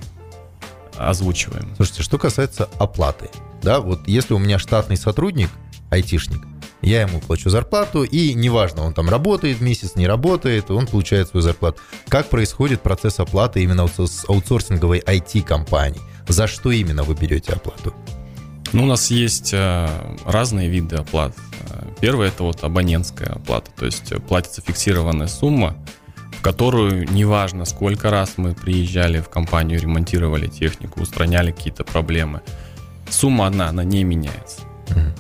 озвучиваем. 0.99 1.75
Слушайте, 1.77 2.03
что 2.03 2.19
касается 2.19 2.69
оплаты, 2.79 3.31
да, 3.63 3.81
вот 3.81 4.07
если 4.07 4.35
у 4.35 4.39
меня 4.39 4.59
штатный 4.59 4.99
сотрудник, 4.99 5.49
айтишник, 5.89 6.43
я 6.83 7.01
ему 7.01 7.21
плачу 7.21 7.49
зарплату, 7.49 8.03
и 8.03 8.35
неважно, 8.35 8.83
он 8.83 8.93
там 8.93 9.09
работает 9.09 9.63
месяц, 9.63 9.97
не 9.97 10.07
работает, 10.07 10.71
он 10.71 10.87
получает 10.87 11.29
свою 11.29 11.43
зарплату. 11.43 11.81
Как 12.09 12.29
происходит 12.29 12.83
процесс 12.83 13.21
оплаты 13.21 13.63
именно 13.63 13.89
с 13.89 14.27
аутсорсинговой 14.29 14.99
IT-компании? 14.99 16.03
За 16.29 16.47
что 16.47 16.71
именно 16.71 17.05
вы 17.05 17.15
берете 17.15 17.55
оплату? 17.55 17.95
Ну, 18.73 18.85
у 18.85 18.87
нас 18.87 19.11
есть 19.11 19.51
э, 19.53 19.89
разные 20.25 20.69
виды 20.69 20.97
оплат. 20.97 21.35
Э, 21.69 21.85
первое 22.01 22.29
это 22.29 22.43
вот 22.43 22.65
абонентская 22.65 23.29
оплата, 23.29 23.71
то 23.77 23.85
есть 23.85 24.13
платится 24.29 24.63
фиксированная 24.63 25.27
сумма, 25.27 25.77
в 26.39 26.43
которую 26.43 27.07
неважно, 27.13 27.67
сколько 27.67 28.11
раз 28.11 28.35
мы 28.39 28.55
приезжали 28.55 29.21
в 29.21 29.29
компанию, 29.29 29.79
ремонтировали 29.79 30.47
технику, 30.47 31.03
устраняли 31.03 31.51
какие-то 31.51 31.85
проблемы, 31.85 32.41
сумма 33.11 33.47
одна, 33.47 33.69
она 33.69 33.85
не 33.85 34.05
меняется. 34.05 34.63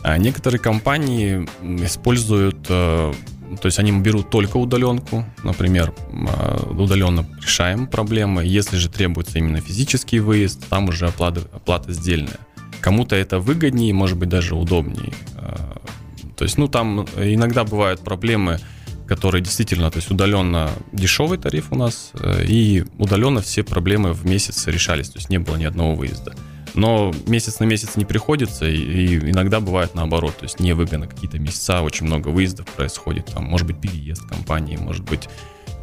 А 0.03 0.19
некоторые 0.19 0.61
компании 0.61 1.49
используют, 1.85 2.67
э, 2.69 3.13
то 3.61 3.67
есть 3.67 3.79
они 3.79 3.93
берут 3.93 4.31
только 4.31 4.57
удаленку, 4.57 5.25
например, 5.45 5.95
э, 6.11 6.71
удаленно 6.71 7.27
решаем 7.41 7.87
проблемы. 7.87 8.45
Если 8.45 8.77
же 8.77 8.89
требуется 8.89 9.39
именно 9.39 9.61
физический 9.61 10.21
выезд, 10.21 10.67
там 10.69 10.89
уже 10.89 11.07
оплата, 11.07 11.43
оплата 11.53 11.93
сдельная. 11.93 12.39
Кому-то 12.83 13.17
это 13.17 13.39
выгоднее, 13.39 13.95
может 13.95 14.19
быть, 14.19 14.29
даже 14.29 14.55
удобнее. 14.55 15.15
Э, 15.37 15.77
то 16.37 16.45
есть, 16.45 16.59
ну, 16.59 16.69
там 16.69 17.07
иногда 17.17 17.65
бывают 17.65 18.01
проблемы, 18.01 18.59
которые 19.07 19.43
действительно, 19.43 19.91
то 19.91 19.99
есть 19.99 20.11
удаленно 20.11 20.71
дешевый 20.93 21.39
тариф 21.39 21.69
у 21.71 21.77
нас, 21.77 22.13
и 22.49 22.85
удаленно 22.99 23.41
все 23.41 23.63
проблемы 23.63 24.13
в 24.13 24.27
месяц 24.27 24.67
решались, 24.67 25.11
то 25.11 25.19
есть 25.19 25.31
не 25.31 25.39
было 25.39 25.57
ни 25.57 25.65
одного 25.65 25.95
выезда. 25.95 26.35
Но 26.75 27.13
месяц 27.27 27.61
на 27.61 27.65
месяц 27.65 27.97
не 27.97 28.05
приходится, 28.05 28.67
и 28.67 29.19
иногда 29.31 29.61
бывает 29.61 29.95
наоборот, 29.95 30.39
то 30.39 30.45
есть 30.45 30.61
невыгодно 30.61 31.07
какие-то 31.07 31.39
месяца, 31.39 31.83
очень 31.83 32.07
много 32.07 32.29
выездов 32.29 32.67
происходит, 32.67 33.27
там, 33.27 33.45
может 33.45 33.67
быть, 33.67 33.81
переезд 33.81 34.27
компании, 34.27 34.77
может 34.77 35.05
быть, 35.05 35.29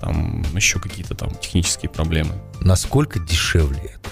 там 0.02 0.44
еще 0.56 0.80
какие-то 0.80 1.14
там 1.14 1.30
технические 1.36 1.90
проблемы. 1.90 2.34
Насколько 2.62 3.20
дешевле 3.20 3.96
это, 3.96 4.10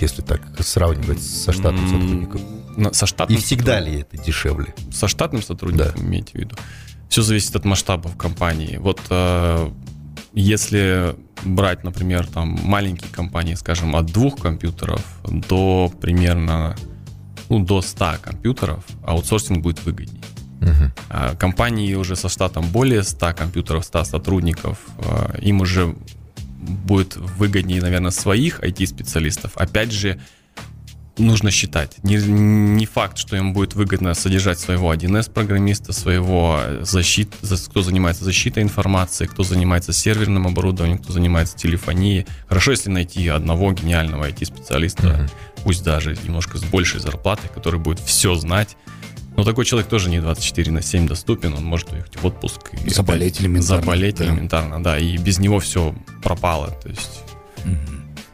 если 0.00 0.22
так 0.22 0.42
сравнивать 0.60 1.22
со 1.22 1.52
штатным 1.52 1.86
сотрудником? 1.86 2.92
Со 2.92 3.06
штатным 3.06 3.38
И 3.38 3.40
всегда 3.40 3.80
ли 3.80 4.00
это 4.00 4.16
дешевле? 4.16 4.74
Со 4.90 5.08
штатным 5.08 5.42
сотрудником, 5.42 5.92
да. 5.96 6.02
имеете 6.02 6.32
в 6.32 6.34
виду? 6.36 6.56
Все 7.08 7.22
зависит 7.22 7.54
от 7.56 7.64
масштабов 7.64 8.16
компании. 8.16 8.78
Вот 8.78 9.00
э, 9.10 9.70
если 10.32 11.14
брать, 11.44 11.84
например, 11.84 12.26
там 12.26 12.58
маленькие 12.62 13.10
компании, 13.10 13.54
скажем, 13.54 13.94
от 13.94 14.06
двух 14.06 14.40
компьютеров 14.40 15.04
до 15.24 15.92
примерно 16.00 16.74
ну, 17.48 17.58
до 17.58 17.82
100 17.82 18.14
компьютеров, 18.22 18.84
аутсорсинг 19.04 19.62
будет 19.62 19.84
выгоднее. 19.84 20.22
А 21.10 21.34
компании 21.34 21.94
уже 21.94 22.16
со 22.16 22.28
штатом 22.28 22.64
более 22.70 23.02
100 23.02 23.34
компьютеров, 23.34 23.84
100 23.84 24.04
сотрудников, 24.04 24.78
а, 24.98 25.36
им 25.38 25.60
уже 25.60 25.94
будет 26.62 27.16
выгоднее, 27.16 27.80
наверное, 27.82 28.10
своих 28.10 28.60
IT-специалистов. 28.60 29.52
Опять 29.56 29.92
же, 29.92 30.20
нужно 31.18 31.50
считать. 31.50 32.02
Не, 32.02 32.16
не 32.16 32.86
факт, 32.86 33.18
что 33.18 33.36
им 33.36 33.52
будет 33.52 33.74
выгодно 33.74 34.14
содержать 34.14 34.58
своего 34.58 34.92
1С-программиста, 34.94 35.92
своего 35.92 36.60
защит, 36.80 37.34
кто 37.68 37.82
занимается 37.82 38.24
защитой 38.24 38.62
информации, 38.62 39.26
кто 39.26 39.42
занимается 39.42 39.92
серверным 39.92 40.46
оборудованием, 40.46 40.98
кто 40.98 41.12
занимается 41.12 41.56
телефонией. 41.56 42.26
Хорошо, 42.48 42.70
если 42.70 42.90
найти 42.90 43.28
одного 43.28 43.72
гениального 43.72 44.28
IT-специалиста, 44.28 45.02
mm-hmm. 45.02 45.30
пусть 45.64 45.84
даже 45.84 46.16
немножко 46.24 46.58
с 46.58 46.64
большей 46.64 47.00
зарплатой, 47.00 47.50
который 47.52 47.80
будет 47.80 48.00
все 48.00 48.34
знать. 48.34 48.76
Но 49.42 49.46
такой 49.46 49.64
человек 49.64 49.88
тоже 49.88 50.08
не 50.08 50.20
24 50.20 50.70
на 50.70 50.82
7 50.82 51.08
доступен, 51.08 51.52
он 51.54 51.64
может 51.64 51.90
уехать 51.90 52.14
в 52.14 52.24
отпуск. 52.24 52.60
И 52.84 52.90
заболеть 52.90 53.40
элементарно. 53.40 53.82
Заболеть 53.82 54.14
да. 54.14 54.24
элементарно, 54.26 54.80
да, 54.80 54.96
и 54.96 55.16
без 55.16 55.40
него 55.40 55.58
все 55.58 55.96
пропало. 56.22 56.68
То 56.80 56.88
есть... 56.88 57.24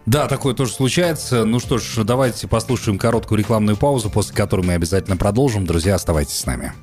Да, 0.04 0.28
такое 0.28 0.52
тоже 0.52 0.72
случается. 0.72 1.46
Ну 1.46 1.60
что 1.60 1.78
ж, 1.78 2.04
давайте 2.04 2.46
послушаем 2.46 2.98
короткую 2.98 3.38
рекламную 3.38 3.78
паузу, 3.78 4.10
после 4.10 4.36
которой 4.36 4.66
мы 4.66 4.74
обязательно 4.74 5.16
продолжим. 5.16 5.64
Друзья, 5.64 5.94
оставайтесь 5.94 6.36
с 6.36 6.44
нами. 6.44 6.74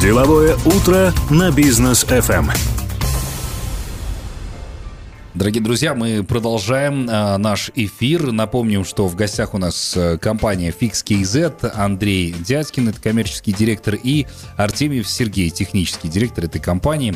Деловое 0.00 0.56
утро 0.64 1.12
на 1.30 1.52
бизнес 1.52 2.02
FM. 2.02 2.81
Дорогие 5.34 5.62
друзья, 5.62 5.94
мы 5.94 6.22
продолжаем 6.22 7.08
э, 7.08 7.38
наш 7.38 7.70
эфир. 7.74 8.32
Напомним, 8.32 8.84
что 8.84 9.08
в 9.08 9.16
гостях 9.16 9.54
у 9.54 9.58
нас 9.58 9.96
э, 9.96 10.18
компания 10.18 10.74
FixKZ, 10.78 11.72
Андрей 11.74 12.34
Дядькин, 12.38 12.90
это 12.90 13.00
коммерческий 13.00 13.54
директор, 13.54 13.94
и 13.94 14.26
Артемьев 14.58 15.08
Сергей, 15.08 15.48
технический 15.48 16.08
директор 16.08 16.44
этой 16.44 16.60
компании. 16.60 17.14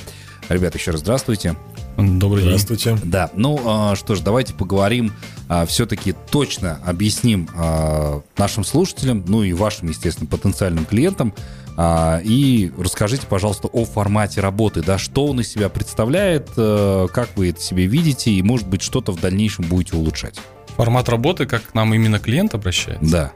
Ребята, 0.49 0.79
еще 0.79 0.93
раз 0.93 1.01
здравствуйте. 1.01 1.57
Добрый 1.99 2.43
день. 2.43 2.59
Здравствуйте. 2.59 2.99
Да, 3.05 3.31
ну 3.35 3.61
а, 3.67 3.97
что 3.97 4.15
ж, 4.15 4.21
давайте 4.21 4.55
поговорим, 4.55 5.13
а, 5.51 5.67
все-таки 5.67 6.15
точно 6.31 6.81
объясним 6.87 7.49
нашим 8.39 8.65
слушателям, 8.65 9.25
ну 9.29 9.43
и 9.43 9.53
вашим, 9.53 9.89
естественно, 9.89 10.27
потенциальным 10.27 10.87
клиентам, 10.87 11.35
и 11.79 12.73
расскажите, 12.79 13.27
пожалуйста, 13.27 13.69
о 13.69 13.85
формате 13.85 14.41
работы, 14.41 14.83
да, 14.83 14.99
что 14.99 15.27
он 15.27 15.41
из 15.41 15.49
себя 15.49 15.69
представляет, 15.69 16.51
как 16.55 17.29
вы 17.37 17.51
это 17.51 17.61
себе 17.61 17.87
видите, 17.87 18.31
и, 18.31 18.43
может 18.43 18.67
быть, 18.67 18.83
что-то 18.83 19.13
в 19.13 19.21
дальнейшем 19.21 19.67
будете 19.67 19.97
улучшать. 19.97 20.41
Формат 20.77 21.09
работы, 21.09 21.47
как 21.47 21.63
к 21.63 21.75
нам 21.75 21.93
именно 21.95 22.19
клиент 22.19 22.55
обращается? 22.55 23.11
Да. 23.11 23.33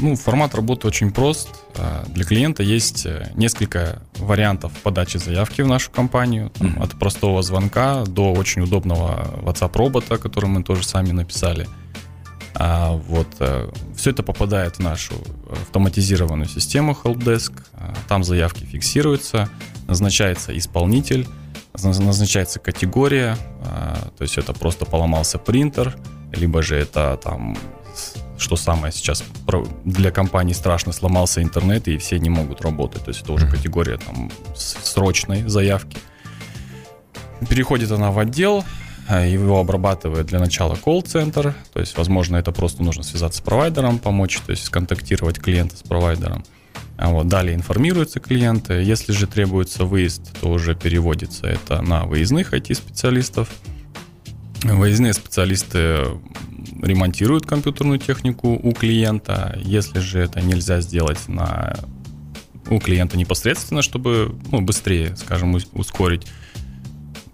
Ну, 0.00 0.16
формат 0.16 0.54
работы 0.54 0.86
очень 0.88 1.12
прост. 1.12 1.48
А, 1.76 2.04
для 2.08 2.24
клиента 2.24 2.62
есть 2.62 3.06
э, 3.06 3.30
несколько 3.36 4.02
вариантов 4.16 4.72
подачи 4.82 5.18
заявки 5.18 5.62
в 5.62 5.68
нашу 5.68 5.90
компанию. 5.90 6.50
Там, 6.50 6.68
mm-hmm. 6.68 6.82
От 6.82 6.98
простого 6.98 7.42
звонка 7.42 8.04
до 8.04 8.32
очень 8.32 8.62
удобного 8.62 9.40
WhatsApp-робота, 9.42 10.18
который 10.18 10.46
мы 10.46 10.64
тоже 10.64 10.84
сами 10.84 11.12
написали. 11.12 11.68
А, 12.56 12.92
вот, 12.92 13.28
э, 13.40 13.70
все 13.96 14.10
это 14.10 14.22
попадает 14.22 14.76
в 14.76 14.78
нашу 14.80 15.14
автоматизированную 15.50 16.48
систему 16.48 16.96
Helpdesk. 17.02 17.52
А, 17.74 17.94
там 18.08 18.22
заявки 18.22 18.64
фиксируются, 18.64 19.48
назначается 19.88 20.56
исполнитель, 20.56 21.26
назначается 21.82 22.60
категория, 22.60 23.36
то 24.16 24.22
есть 24.22 24.38
это 24.38 24.52
просто 24.52 24.84
поломался 24.84 25.38
принтер, 25.38 25.96
либо 26.32 26.62
же 26.62 26.76
это 26.76 27.18
там 27.20 27.56
что 28.38 28.56
самое 28.56 28.92
сейчас 28.92 29.24
для 29.84 30.10
компании 30.10 30.52
страшно, 30.52 30.92
сломался 30.92 31.42
интернет, 31.42 31.88
и 31.88 31.96
все 31.98 32.18
не 32.18 32.30
могут 32.30 32.60
работать. 32.62 33.04
То 33.04 33.10
есть 33.10 33.22
это 33.22 33.32
уже 33.32 33.48
категория 33.48 33.96
там 33.96 34.30
срочной 34.54 35.48
заявки. 35.48 35.96
Переходит 37.48 37.90
она 37.90 38.10
в 38.10 38.18
отдел, 38.18 38.58
а, 38.58 38.64
его 39.10 39.60
обрабатывает 39.60 40.26
для 40.26 40.38
начала 40.38 40.76
колл-центр, 40.76 41.54
то 41.72 41.80
есть, 41.80 41.96
возможно, 41.96 42.36
это 42.36 42.52
просто 42.52 42.82
нужно 42.82 43.02
связаться 43.02 43.38
с 43.38 43.42
провайдером, 43.42 43.98
помочь, 43.98 44.40
то 44.44 44.50
есть 44.50 44.64
сконтактировать 44.64 45.38
клиента 45.38 45.76
с 45.76 45.82
провайдером. 45.82 46.44
А 46.96 47.10
вот 47.10 47.28
далее 47.28 47.54
информируются 47.54 48.20
клиенты. 48.20 48.74
Если 48.74 49.12
же 49.12 49.26
требуется 49.26 49.84
выезд, 49.84 50.38
то 50.40 50.48
уже 50.48 50.74
переводится 50.74 51.46
это 51.46 51.82
на 51.82 52.04
выездных 52.04 52.54
IT-специалистов. 52.54 53.48
Выездные 54.62 55.12
специалисты 55.12 56.06
ремонтируют 56.80 57.46
компьютерную 57.46 57.98
технику 57.98 58.58
у 58.62 58.72
клиента. 58.72 59.58
Если 59.62 59.98
же 59.98 60.20
это 60.20 60.40
нельзя 60.40 60.80
сделать 60.80 61.28
на 61.28 61.74
у 62.70 62.78
клиента 62.78 63.18
непосредственно, 63.18 63.82
чтобы 63.82 64.34
ну, 64.50 64.62
быстрее, 64.62 65.16
скажем, 65.16 65.54
ускорить, 65.72 66.26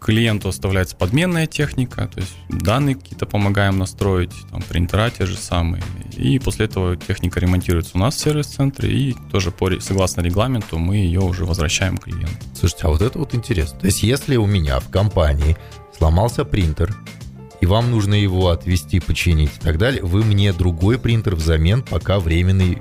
клиенту 0.00 0.48
оставляется 0.48 0.96
подменная 0.96 1.46
техника, 1.46 2.10
то 2.12 2.20
есть 2.20 2.34
данные 2.48 2.96
какие-то 2.96 3.26
помогаем 3.26 3.78
настроить, 3.78 4.32
там 4.50 4.62
принтера 4.62 5.10
те 5.10 5.26
же 5.26 5.36
самые. 5.36 5.82
И 6.16 6.38
после 6.38 6.66
этого 6.66 6.96
техника 6.96 7.38
ремонтируется 7.38 7.92
у 7.94 7.98
нас 7.98 8.16
в 8.16 8.20
сервис-центре, 8.20 8.90
и 8.90 9.16
тоже 9.30 9.50
по, 9.50 9.70
согласно 9.80 10.22
регламенту 10.22 10.78
мы 10.78 10.96
ее 10.96 11.20
уже 11.20 11.44
возвращаем 11.44 11.98
клиенту. 11.98 12.34
Слушайте, 12.58 12.86
а 12.86 12.88
вот 12.88 13.02
это 13.02 13.18
вот 13.18 13.34
интересно. 13.34 13.78
То 13.78 13.86
есть 13.86 14.02
если 14.02 14.36
у 14.36 14.46
меня 14.46 14.80
в 14.80 14.90
компании 14.90 15.56
сломался 15.96 16.44
принтер, 16.44 16.96
и 17.60 17.66
вам 17.66 17.90
нужно 17.90 18.14
его 18.14 18.48
отвести, 18.48 19.00
починить 19.00 19.50
и 19.54 19.60
так 19.60 19.76
далее, 19.76 20.02
вы 20.02 20.24
мне 20.24 20.52
другой 20.52 20.98
принтер 20.98 21.36
взамен 21.36 21.82
пока 21.82 22.18
временный 22.18 22.78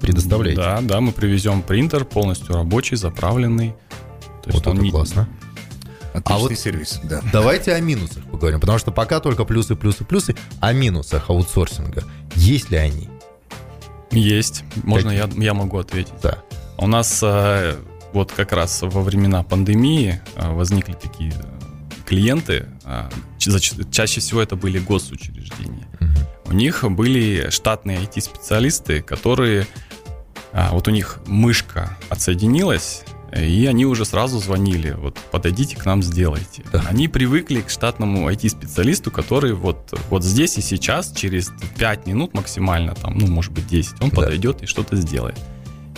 предоставляете. 0.00 0.60
Да, 0.60 0.80
да, 0.80 1.00
мы 1.00 1.12
привезем 1.12 1.62
принтер 1.62 2.04
полностью 2.04 2.56
рабочий, 2.56 2.96
заправленный. 2.96 3.74
То 4.42 4.50
вот 4.52 4.66
это 4.66 4.72
не... 4.72 4.90
классно. 4.90 5.28
Отличный 6.12 6.34
а 6.34 6.38
вот 6.38 6.58
сервис, 6.58 7.00
да. 7.04 7.20
Давайте 7.32 7.72
о 7.72 7.80
минусах 7.80 8.24
поговорим, 8.24 8.60
потому 8.60 8.78
что 8.78 8.90
пока 8.90 9.20
только 9.20 9.44
плюсы, 9.44 9.76
плюсы, 9.76 10.04
плюсы. 10.04 10.34
О 10.60 10.72
минусах 10.72 11.30
аутсорсинга. 11.30 12.02
Есть 12.34 12.70
ли 12.70 12.78
они? 12.78 13.08
Есть. 14.10 14.64
Можно 14.82 15.10
я, 15.10 15.28
я 15.36 15.54
могу 15.54 15.78
ответить? 15.78 16.14
Да. 16.22 16.38
У 16.78 16.86
нас 16.86 17.20
э, 17.22 17.76
вот 18.12 18.32
как 18.32 18.52
раз 18.52 18.82
во 18.82 19.02
времена 19.02 19.42
пандемии 19.44 20.20
э, 20.34 20.52
возникли 20.52 20.94
такие 20.94 21.32
клиенты. 22.06 22.66
э, 22.84 23.08
ча- 23.38 23.60
Чаще 23.92 24.20
всего 24.20 24.42
это 24.42 24.56
были 24.56 24.78
госучреждения. 24.80 25.86
У 26.46 26.52
них 26.52 26.82
были 26.90 27.50
штатные 27.50 27.98
IT-специалисты, 27.98 29.00
которые... 29.02 29.66
Вот 30.52 30.88
у 30.88 30.90
них 30.90 31.20
мышка 31.26 31.96
отсоединилась, 32.08 33.04
и 33.36 33.66
они 33.66 33.86
уже 33.86 34.04
сразу 34.04 34.38
звонили, 34.40 34.92
вот 34.98 35.18
подойдите 35.30 35.76
к 35.76 35.84
нам, 35.86 36.02
сделайте. 36.02 36.62
Да. 36.72 36.82
Они 36.88 37.08
привыкли 37.08 37.60
к 37.60 37.70
штатному 37.70 38.28
IT-специалисту, 38.30 39.10
который 39.10 39.52
вот, 39.52 39.92
вот 40.10 40.24
здесь 40.24 40.58
и 40.58 40.60
сейчас, 40.60 41.12
через 41.12 41.52
5 41.78 42.06
минут 42.06 42.34
максимально, 42.34 42.94
там, 42.94 43.16
ну, 43.18 43.26
может 43.26 43.52
быть, 43.52 43.66
10, 43.66 43.94
он 44.02 44.10
Да. 44.10 44.16
подойдет 44.16 44.62
и 44.62 44.66
что-то 44.66 44.96
сделает. 44.96 45.38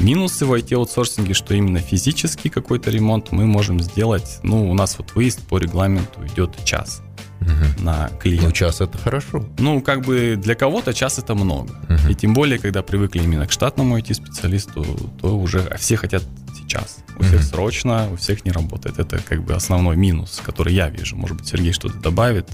Минусы 0.00 0.46
в 0.46 0.52
IT-аутсорсинге, 0.52 1.34
что 1.34 1.54
именно 1.54 1.78
физический 1.78 2.48
какой-то 2.48 2.90
ремонт 2.90 3.30
мы 3.30 3.46
можем 3.46 3.80
сделать, 3.80 4.40
ну, 4.42 4.70
у 4.70 4.74
нас 4.74 4.96
вот 4.98 5.14
выезд 5.14 5.40
по 5.46 5.58
регламенту 5.58 6.24
идет 6.26 6.64
час 6.64 7.02
Мгм. 7.40 7.84
на 7.84 8.08
клиента. 8.20 8.46
Ну, 8.46 8.52
час 8.52 8.80
это 8.80 8.96
хорошо. 8.98 9.44
Ну, 9.58 9.80
как 9.80 10.02
бы 10.04 10.36
для 10.36 10.54
кого-то 10.54 10.94
час 10.94 11.18
это 11.18 11.34
много. 11.34 11.74
Мгм. 11.88 12.08
И 12.10 12.14
тем 12.14 12.34
более, 12.34 12.58
когда 12.58 12.82
привыкли 12.82 13.22
именно 13.22 13.46
к 13.46 13.52
штатному 13.52 13.96
IT-специалисту, 13.98 14.84
то 15.20 15.36
уже 15.38 15.74
все 15.78 15.96
хотят 15.96 16.22
сейчас. 16.62 16.98
У 17.18 17.22
всех 17.22 17.40
Мгм. 17.40 17.42
срочно, 17.42 18.08
у 18.12 18.16
всех 18.16 18.44
не 18.44 18.52
работает. 18.52 18.98
Это 18.98 19.18
как 19.18 19.42
бы 19.44 19.54
основной 19.54 19.96
минус, 19.96 20.40
который 20.44 20.74
я 20.74 20.88
вижу. 20.88 21.16
Может 21.16 21.36
быть, 21.36 21.46
Сергей 21.48 21.72
что-то 21.72 21.98
добавит. 21.98 22.48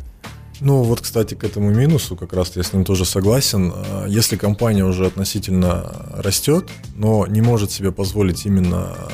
Ну 0.61 0.83
вот, 0.83 1.01
кстати, 1.01 1.35
к 1.35 1.45
этому 1.45 1.71
минусу, 1.71 2.17
как 2.17 2.33
раз 2.33 2.57
я 2.57 2.63
с 2.65 2.73
ним 2.73 2.85
тоже 2.85 3.05
согласен. 3.05 3.73
А, 3.75 4.07
Если 4.09 4.37
компания 4.37 4.85
уже 4.85 5.07
относительно 5.07 5.93
растет, 6.17 6.69
но 6.97 7.27
не 7.29 7.41
может 7.43 7.71
себе 7.71 7.93
позволить 7.93 8.45
именно 8.45 8.89
а, 8.97 9.09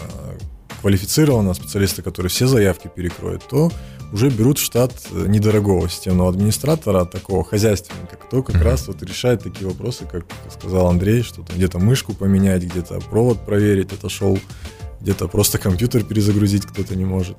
квалифицированного 0.80 1.54
специалиста, 1.54 2.02
который 2.02 2.28
все 2.28 2.46
заявки 2.46 2.90
перекроет, 2.94 3.42
то 3.48 3.70
уже 4.12 4.30
берут 4.30 4.58
в 4.58 4.62
штат 4.62 4.92
э, 5.10 5.24
недорогого 5.26 5.88
системного 5.88 6.30
администратора, 6.30 7.04
такого 7.04 7.42
хозяйственника, 7.44 8.16
кто 8.16 8.42
как 8.42 8.56
Мгм. 8.56 8.64
раз 8.64 8.86
вот 8.86 9.02
решает 9.02 9.42
такие 9.42 9.66
вопросы, 9.66 10.04
как 10.10 10.24
сказал 10.56 10.86
Андрей, 10.88 11.22
что 11.22 11.42
где-то 11.42 11.78
мышку 11.78 12.12
поменять, 12.14 12.62
где-то 12.62 13.00
провод 13.00 13.44
проверить, 13.44 13.92
отошел, 13.92 14.38
где-то 15.04 15.28
просто 15.28 15.58
компьютер 15.58 16.02
перезагрузить 16.02 16.64
кто-то 16.64 16.96
не 16.96 17.04
может. 17.04 17.36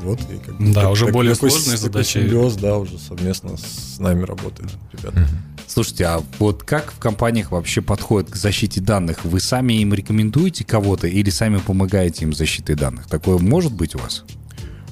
Вот, 0.00 0.18
и 0.30 0.38
как 0.38 0.56
бы 0.58 0.72
Да, 0.72 0.80
так- 0.82 0.90
уже 0.92 1.04
так- 1.04 1.14
более 1.14 1.34
такой 1.34 1.50
сложные 1.50 1.76
с- 1.76 1.80
такой 1.82 1.92
задачи. 2.04 2.12
симбиоз, 2.26 2.54
да, 2.56 2.78
уже 2.78 2.98
совместно 2.98 3.56
с 3.58 3.98
нами 3.98 4.24
работает, 4.24 4.70
ребята. 4.92 5.28
Слушайте, 5.66 6.06
а 6.06 6.22
вот 6.38 6.62
как 6.64 6.90
в 6.92 6.98
компаниях 6.98 7.50
вообще 7.52 7.82
подходят 7.82 8.30
к 8.30 8.36
защите 8.36 8.80
данных? 8.80 9.24
Вы 9.24 9.40
сами 9.40 9.74
им 9.74 9.92
рекомендуете 9.94 10.64
кого-то 10.64 11.06
или 11.06 11.28
сами 11.30 11.58
помогаете 11.58 12.24
им 12.24 12.32
защитой 12.32 12.74
данных? 12.76 13.06
Такое 13.08 13.36
может 13.38 13.72
быть 13.72 13.94
у 13.94 13.98
вас? 13.98 14.24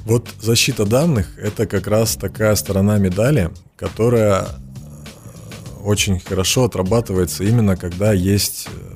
Вот 0.05 0.29
защита 0.43 0.85
данных– 0.85 1.39
это 1.43 1.67
как 1.67 1.87
раз 1.87 2.17
такая 2.17 2.55
сторона 2.55 2.99
медали, 2.99 3.51
которая 3.77 4.43
э, 4.43 5.83
очень 5.85 6.21
хорошо 6.21 6.65
отрабатывается 6.65 7.45
именно 7.45 7.77
когда 7.77 8.13
есть, 8.13 8.69
э, 8.69 8.90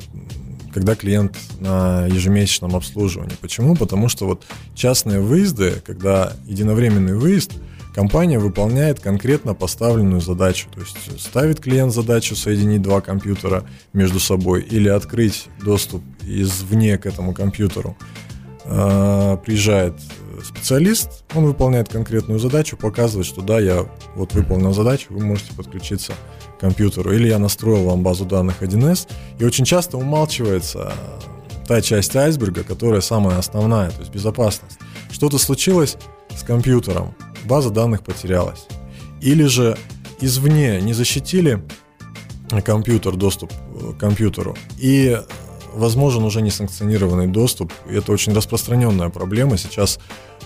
когда 0.75 0.97
клиент 0.97 1.39
на 1.61 2.07
ежемесячном 2.07 2.75
обслуживании. 2.75 3.37
Почему? 3.41 3.77
Потому 3.77 4.09
что 4.09 4.27
вот 4.27 4.45
частные 4.75 5.21
выезды, 5.21 5.81
когда 5.87 6.33
единовременный 6.47 7.15
выезд, 7.15 7.53
компания 7.95 8.41
выполняет 8.41 8.99
конкретно 8.99 9.55
поставленную 9.55 10.21
задачу. 10.21 10.69
То 10.75 10.81
есть 10.81 11.21
ставит 11.21 11.61
клиент 11.61 11.93
задачу 11.93 12.35
соединить 12.35 12.83
два 12.83 13.01
компьютера 13.01 13.65
между 13.93 14.19
собой 14.19 14.63
или 14.63 14.89
открыть 14.89 15.47
доступ 15.65 16.03
извне 16.23 16.99
к 16.99 17.07
этому 17.07 17.33
компьютеру. 17.33 17.97
Э, 18.65 19.39
Приезжает 19.45 19.95
специалист, 20.43 21.25
он 21.35 21.45
выполняет 21.45 21.89
конкретную 21.89 22.39
задачу, 22.39 22.77
показывает, 22.77 23.27
что 23.27 23.43
да, 23.43 23.61
я 23.61 23.87
вот 24.15 24.33
выполнил 24.33 24.73
задачу, 24.73 25.07
вы 25.11 25.25
можете 25.25 25.53
подключиться 25.53 26.13
к 26.57 26.61
компьютеру. 26.61 27.13
Или 27.13 27.29
я 27.29 27.39
настроил 27.39 27.85
вам 27.85 28.03
базу 28.03 28.25
данных 28.25 28.63
1С. 28.63 29.09
И 29.39 29.45
очень 29.45 29.65
часто 29.65 29.99
умалчивается 29.99 30.93
э, 30.95 31.67
та 31.67 31.81
часть 31.81 32.15
айсберга, 32.17 32.65
которая 32.65 33.01
самая 33.01 33.39
основная, 33.39 33.91
то 33.91 34.01
есть 34.01 34.13
безопасность. 34.13 34.79
Что-то 35.11 35.39
случилось 35.39 35.97
с 36.37 36.43
компьютером, 36.43 37.15
база 37.45 37.71
данных 37.71 38.03
потерялась. 38.03 38.67
Или 39.21 39.45
же 39.45 39.77
извне 40.21 40.81
не 40.81 40.93
защитили 40.93 41.63
компьютер, 42.65 43.17
доступ 43.17 43.53
э, 43.53 43.93
к 43.93 43.99
компьютеру, 43.99 44.57
и 44.79 45.19
возможен 45.75 46.25
уже 46.25 46.41
несанкционированный 46.43 47.27
доступ. 47.27 47.73
Это 47.89 48.13
очень 48.13 48.33
распространенная 48.35 49.09
проблема. 49.09 49.57
Сейчас 49.57 49.99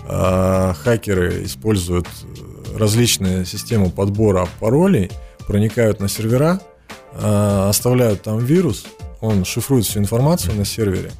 э, 0.07 0.73
хакеры 0.83 1.43
используют 1.45 2.07
э, 2.07 2.77
различные 2.77 3.45
системы 3.45 3.89
подбора 3.89 4.47
паролей, 4.59 5.11
проникают 5.47 5.99
на 5.99 6.09
сервера, 6.09 6.59
э, 7.13 7.67
оставляют 7.69 8.23
там 8.23 8.39
вирус, 8.39 8.85
он 9.21 9.45
шифрует 9.45 9.85
всю 9.85 9.99
информацию 9.99 10.55
на 10.55 10.65
сервере, 10.65 11.11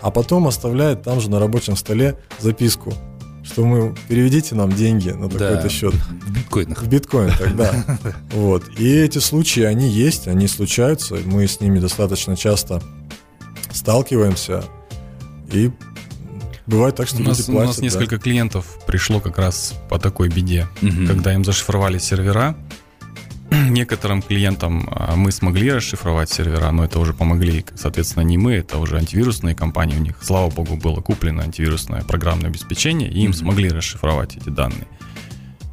а 0.00 0.10
потом 0.10 0.46
оставляет 0.46 1.02
там 1.02 1.20
же 1.20 1.30
на 1.30 1.38
рабочем 1.38 1.76
столе 1.76 2.16
записку, 2.38 2.92
что 3.42 3.64
мы 3.64 3.94
переведите 4.08 4.54
нам 4.54 4.72
деньги 4.72 5.10
на 5.10 5.28
такой-то 5.28 5.68
счет. 5.68 5.94
В 5.94 6.30
биткоинах. 6.30 6.82
В 6.82 6.88
биткоин 6.88 7.32
тогда. 7.36 7.72
Вот. 8.32 8.62
И 8.78 8.88
эти 8.88 9.18
случаи, 9.18 9.62
они 9.62 9.88
есть, 9.88 10.28
они 10.28 10.46
случаются. 10.46 11.16
Мы 11.24 11.46
с 11.46 11.60
ними 11.60 11.80
достаточно 11.80 12.36
часто 12.36 12.80
сталкиваемся. 13.80 14.62
И 15.52 15.70
бывает 16.66 16.94
так, 16.96 17.08
что 17.08 17.16
У 17.16 17.22
нас, 17.22 17.38
люди 17.38 17.50
у 17.50 17.52
платят. 17.54 17.68
нас 17.68 17.76
да. 17.78 17.82
несколько 17.82 18.18
клиентов 18.18 18.66
пришло 18.86 19.20
как 19.20 19.38
раз 19.38 19.74
по 19.88 19.98
такой 19.98 20.28
беде. 20.28 20.68
Мгм. 20.82 21.06
Когда 21.06 21.32
им 21.32 21.44
зашифровали 21.44 21.98
сервера, 21.98 22.54
некоторым 23.50 24.20
клиентам 24.22 24.86
а, 24.92 25.16
мы 25.16 25.32
смогли 25.32 25.72
расшифровать 25.72 26.30
сервера, 26.30 26.70
но 26.70 26.84
это 26.84 27.00
уже 27.00 27.14
помогли, 27.14 27.64
соответственно, 27.74 28.22
не 28.22 28.36
мы, 28.36 28.52
это 28.52 28.76
уже 28.78 28.98
антивирусные 28.98 29.54
компании. 29.54 29.96
У 29.96 30.00
них, 30.00 30.16
слава 30.22 30.50
богу, 30.50 30.76
было 30.76 31.00
куплено 31.00 31.42
антивирусное 31.42 32.02
программное 32.02 32.50
обеспечение, 32.50 33.10
и 33.10 33.20
им 33.22 33.30
Мгм. 33.30 33.38
смогли 33.38 33.70
расшифровать 33.70 34.36
эти 34.36 34.50
данные. 34.50 34.86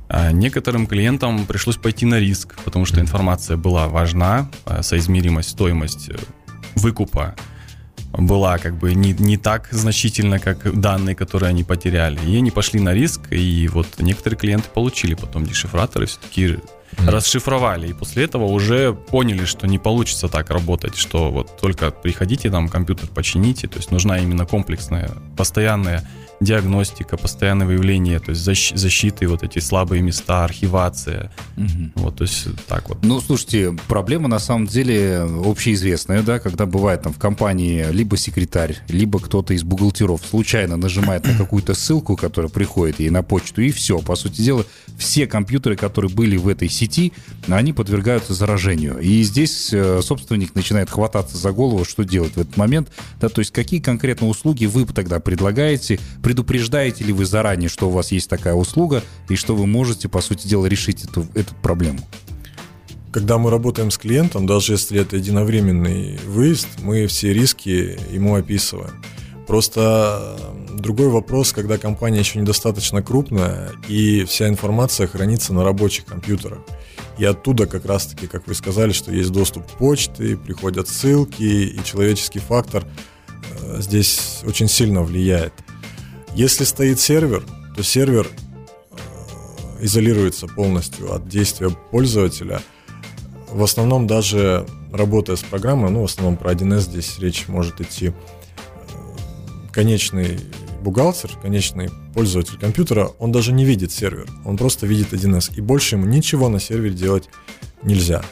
А 0.10 0.32
некоторым 0.32 0.88
клиентам 0.88 1.46
пришлось 1.46 1.76
пойти 1.76 2.06
на 2.06 2.20
риск, 2.20 2.56
потому 2.63 2.86
что 2.86 3.02
информация 3.02 3.58
была 3.58 3.89
важна, 3.89 4.50
а 4.65 4.82
соизмеримость, 4.82 5.50
стоимость 5.50 6.08
э, 6.10 6.15
выкупа 6.76 7.36
была 8.17 8.58
как 8.58 8.77
бы 8.77 8.93
не, 8.93 9.13
не 9.13 9.38
так 9.38 9.67
значительна, 9.71 10.39
как 10.39 10.80
данные, 10.80 11.15
которые 11.15 11.49
они 11.49 11.63
потеряли. 11.63 12.19
И 12.25 12.38
они 12.38 12.51
пошли 12.51 12.80
на 12.80 12.93
риск, 12.93 13.21
и 13.32 13.67
вот 13.67 13.88
некоторые 13.99 14.38
клиенты 14.39 14.69
получили 14.73 15.13
потом 15.13 15.45
дешифраторы, 15.45 16.06
все-таки 16.08 16.58
Мгм. 16.97 17.10
расшифровали. 17.10 17.89
И 17.89 17.93
после 17.93 18.23
этого 18.23 18.45
уже 18.45 18.93
поняли, 18.93 19.45
что 19.45 19.67
не 19.67 19.77
получится 19.77 20.30
так 20.30 20.49
работать, 20.49 20.95
что 20.95 21.30
вот 21.32 21.58
только 21.60 21.91
приходите, 21.91 22.49
там 22.49 22.69
компьютер 22.69 23.10
почините. 23.10 23.67
То 23.67 23.77
есть 23.77 23.91
нужна 23.91 24.19
именно 24.19 24.45
комплексная, 24.45 25.12
постоянная 25.36 26.08
диагностика, 26.39 27.17
постоянное 27.17 27.65
выявление, 27.65 28.19
то 28.19 28.32
есть 28.32 28.47
защ- 28.47 28.78
защиты, 28.78 29.28
вот 29.28 29.43
эти 29.43 29.60
слабые 29.60 30.02
места, 30.02 30.43
архивация. 30.43 31.32
Мгм. 31.56 31.93
Вот, 31.95 32.17
то 32.17 32.23
есть 32.23 32.47
так 32.67 32.89
вот. 32.89 33.00
Ну, 33.04 33.19
слушайте, 33.21 33.76
проблема 33.88 34.28
на 34.28 34.39
самом 34.39 34.67
деле 34.67 35.28
общеизвестная, 35.45 36.21
да, 36.21 36.39
когда 36.39 36.65
бывает 36.65 37.02
там 37.02 37.13
в 37.13 37.17
компании 37.17 37.86
либо 37.91 38.17
секретарь, 38.17 38.78
либо 38.88 39.19
кто-то 39.19 39.54
из 39.54 39.63
бухгалтеров 39.63 40.21
случайно 40.30 40.78
нажимает 40.78 41.26
на 41.26 41.38
какую-то 41.38 41.73
ссылку, 41.73 42.15
которая 42.15 42.52
приходит 42.52 43.00
ей 43.00 43.10
на 43.10 43.23
почту, 43.23 43.62
и 43.62 43.71
все. 43.71 44.00
По 44.00 44.15
сути 44.15 44.41
дела, 44.41 44.65
все 44.97 45.28
компьютеры, 45.28 45.76
которые 45.76 46.12
были 46.12 46.38
в 46.38 46.47
этой 46.47 46.69
сети, 46.69 47.13
они 47.47 47.73
подвергаются 47.73 48.34
заражению. 48.34 49.00
И 49.00 49.23
здесь 49.23 49.73
э, 49.73 50.02
собственник 50.02 50.56
начинает 50.56 50.89
хвататься 50.89 51.38
за 51.38 51.52
голову, 51.52 51.86
что 51.86 52.04
делать 52.04 52.36
в 52.36 52.41
этот 52.41 52.58
момент. 52.58 52.89
Да, 53.19 53.30
то 53.30 53.39
есть 53.39 53.52
какие 53.52 53.80
конкретно 53.80 54.28
услуги 54.28 54.65
вы 54.65 54.86
тогда 54.86 55.19
предлагаете, 55.19 56.00
предупреждаете 56.27 57.05
ли 57.05 57.13
вы 57.13 57.25
заранее, 57.25 57.69
что 57.69 57.87
у 57.87 57.89
вас 57.89 58.11
есть 58.11 58.29
такая 58.29 58.53
услуга, 58.53 59.01
и 59.29 59.37
что 59.37 59.55
вы 59.55 59.65
можете, 59.65 60.09
по 60.09 60.19
сути 60.19 60.45
дела, 60.45 60.65
решить 60.65 61.05
эту, 61.05 61.25
эту 61.35 61.55
проблему? 61.55 61.99
Когда 63.13 63.37
мы 63.37 63.49
работаем 63.49 63.91
с 63.91 63.97
клиентом, 63.97 64.45
даже 64.45 64.73
если 64.73 64.99
это 64.99 65.15
единовременный 65.15 66.19
выезд, 66.27 66.67
мы 66.83 67.07
все 67.07 67.31
риски 67.31 67.97
ему 68.11 68.35
описываем. 68.35 69.01
Просто 69.47 70.37
другой 70.73 71.07
вопрос, 71.07 71.53
когда 71.53 71.77
компания 71.77 72.19
еще 72.19 72.39
недостаточно 72.39 73.01
крупная, 73.01 73.71
и 73.87 74.25
вся 74.25 74.49
информация 74.49 75.07
хранится 75.07 75.53
на 75.53 75.63
рабочих 75.63 76.03
компьютерах. 76.03 76.59
И 77.17 77.23
оттуда 77.23 77.67
как 77.67 77.85
раз-таки, 77.85 78.27
как 78.27 78.47
вы 78.47 78.53
сказали, 78.53 78.91
что 78.91 79.13
есть 79.13 79.31
доступ 79.31 79.65
к 79.65 79.77
почте, 79.77 80.35
приходят 80.35 80.89
ссылки, 80.89 81.43
и 81.43 81.79
человеческий 81.85 82.39
фактор 82.39 82.83
э, 83.61 83.77
здесь 83.79 84.41
очень 84.45 84.67
сильно 84.67 85.03
влияет. 85.03 85.53
Если 86.38 86.65
стоит 86.65 87.00
сервер, 87.00 87.43
то 87.76 87.82
сервер 87.82 88.30
э, 88.91 88.95
изолируется 89.84 90.45
полностью 90.45 91.12
от 91.12 91.28
действия 91.28 91.71
пользователя. 91.89 92.62
В 93.52 93.63
основном 93.63 94.06
даже 94.06 94.63
работая 94.93 95.36
с 95.36 95.41
программой, 95.41 95.89
ну, 95.89 96.02
в 96.02 96.06
основном 96.06 96.38
про 96.38 96.52
1С 96.52 96.82
здесь 96.82 97.17
речь 97.17 97.47
может 97.47 97.82
идти, 97.82 98.10
э, 98.10 98.13
конечный 99.71 100.39
бухгалтер, 100.84 101.32
конечный 101.41 101.89
пользователь 102.13 102.60
компьютера, 102.60 103.10
он 103.17 103.32
даже 103.32 103.52
не 103.52 103.65
видит 103.65 103.91
сервер, 103.91 104.30
он 104.45 104.58
просто 104.58 104.86
видит 104.86 105.13
1С, 105.13 105.56
и 105.56 105.62
больше 105.62 105.95
ему 105.95 106.06
ничего 106.06 106.50
на 106.50 106.60
сервере 106.60 106.93
делать 106.93 107.30
нельзя. 107.82 108.23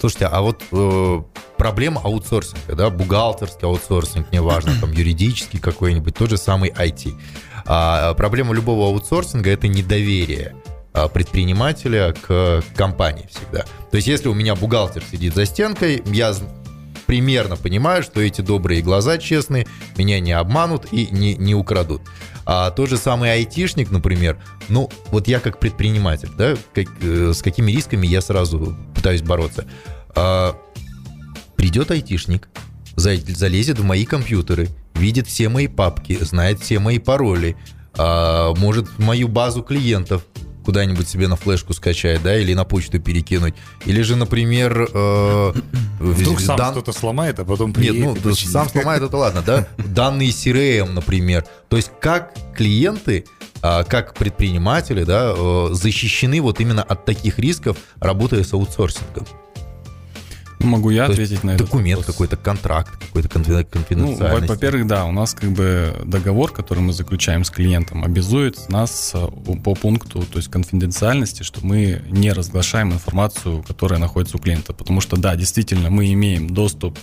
Слушайте, 0.00 0.26
а 0.26 0.40
вот 0.40 0.62
э, 0.72 1.22
проблема 1.58 2.00
аутсорсинга, 2.02 2.74
да, 2.74 2.88
бухгалтерский 2.88 3.68
аутсорсинг, 3.68 4.32
неважно, 4.32 4.72
там 4.80 4.92
юридический 4.92 5.60
какой-нибудь, 5.60 6.14
тот 6.14 6.30
же 6.30 6.38
самый 6.38 6.70
IT. 6.70 7.12
А, 7.66 8.14
проблема 8.14 8.54
любого 8.54 8.86
аутсорсинга 8.86 9.50
это 9.50 9.68
недоверие 9.68 10.56
а, 10.94 11.08
предпринимателя 11.08 12.14
к 12.14 12.62
компании 12.74 13.28
всегда. 13.30 13.64
То 13.90 13.96
есть, 13.96 14.08
если 14.08 14.28
у 14.28 14.34
меня 14.34 14.54
бухгалтер 14.54 15.02
сидит 15.02 15.34
за 15.34 15.44
стенкой, 15.44 16.02
я 16.06 16.32
примерно 17.10 17.56
понимаю, 17.56 18.04
что 18.04 18.20
эти 18.20 18.40
добрые 18.40 18.82
глаза 18.82 19.18
честные 19.18 19.66
меня 19.96 20.20
не 20.20 20.30
обманут 20.30 20.86
и 20.92 21.08
не, 21.10 21.34
не 21.34 21.56
украдут. 21.56 22.02
А 22.46 22.70
тот 22.70 22.88
же 22.88 22.98
самый 22.98 23.32
айтишник, 23.32 23.90
например, 23.90 24.40
ну, 24.68 24.88
вот 25.08 25.26
я 25.26 25.40
как 25.40 25.58
предприниматель, 25.58 26.30
да, 26.38 26.54
как, 26.72 26.86
э, 27.02 27.32
с 27.34 27.42
какими 27.42 27.72
рисками 27.72 28.06
я 28.06 28.20
сразу 28.20 28.76
пытаюсь 28.94 29.22
бороться. 29.22 29.66
А, 30.14 30.54
придет 31.56 31.90
айтишник, 31.90 32.48
залезет 32.94 33.80
в 33.80 33.84
мои 33.84 34.04
компьютеры, 34.04 34.68
видит 34.94 35.26
все 35.26 35.48
мои 35.48 35.66
папки, 35.66 36.16
знает 36.20 36.60
все 36.60 36.78
мои 36.78 37.00
пароли, 37.00 37.56
а, 37.98 38.54
может 38.54 39.00
мою 39.00 39.26
базу 39.26 39.64
клиентов 39.64 40.24
куда-нибудь 40.64 41.08
себе 41.08 41.28
на 41.28 41.36
флешку 41.36 41.72
скачать, 41.72 42.22
да, 42.22 42.38
или 42.38 42.54
на 42.54 42.64
почту 42.64 43.00
перекинуть. 43.00 43.54
Или 43.86 44.02
же, 44.02 44.16
например... 44.16 44.88
Э, 44.92 45.52
Вдруг 45.98 46.40
сам 46.40 46.56
дан... 46.56 46.72
кто-то 46.72 46.92
сломает, 46.92 47.38
а 47.38 47.44
потом 47.44 47.72
приедет. 47.72 48.14
Нет, 48.14 48.18
ну, 48.24 48.34
сам 48.34 48.68
сломает, 48.68 49.02
это 49.02 49.16
ладно, 49.16 49.42
да? 49.42 49.66
Данные 49.78 50.30
CRM, 50.30 50.92
например. 50.92 51.44
То 51.68 51.76
есть 51.76 51.90
как 52.00 52.34
клиенты 52.56 53.24
а, 53.62 53.84
как 53.84 54.14
предприниматели 54.14 55.04
да, 55.04 55.34
э, 55.36 55.68
защищены 55.72 56.40
вот 56.40 56.60
именно 56.60 56.82
от 56.82 57.04
таких 57.04 57.38
рисков, 57.38 57.76
работая 58.00 58.42
с 58.42 58.54
аутсорсингом? 58.54 59.26
Могу 60.60 60.90
я 60.90 61.06
То 61.06 61.12
ответить 61.12 61.42
на 61.42 61.52
это. 61.52 61.64
Документ 61.64 62.04
какой-то, 62.04 62.36
контракт 62.36 62.92
какой-то 62.98 63.28
конфиденциальный. 63.28 64.40
Ну, 64.42 64.46
во-первых, 64.46 64.86
да, 64.86 65.06
у 65.06 65.12
нас 65.12 65.34
как 65.34 65.50
бы 65.52 65.94
договор, 66.04 66.52
который 66.52 66.80
мы 66.80 66.92
заключаем 66.92 67.44
с 67.44 67.50
клиентом, 67.50 68.04
обязует 68.04 68.68
нас 68.68 69.12
э, 69.14 69.26
по 69.64 69.74
пункту, 69.74 70.22
то 70.22 70.38
есть 70.38 70.50
конфиденциальности, 70.50 71.42
что 71.42 71.64
мы 71.64 72.02
не 72.10 72.32
разглашаем 72.32 72.92
информацию, 72.92 73.62
которая 73.62 73.98
находится 73.98 74.36
у 74.36 74.40
клиента. 74.40 74.72
Потому 74.74 75.00
что, 75.00 75.16
да, 75.16 75.34
действительно, 75.34 75.90
мы 75.90 76.12
имеем 76.12 76.50
доступ 76.50 76.98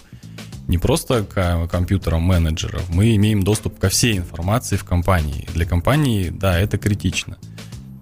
не 0.67 0.77
просто 0.77 1.23
к 1.23 1.67
компьютерам 1.67 2.21
менеджеров, 2.23 2.83
мы 2.89 3.15
имеем 3.15 3.41
доступ 3.41 3.79
ко 3.79 3.89
всей 3.89 4.17
информации 4.17 4.75
в 4.75 4.83
компании. 4.83 5.47
Для 5.53 5.65
компании, 5.65 6.29
да, 6.29 6.59
это 6.59 6.77
критично. 6.77 7.37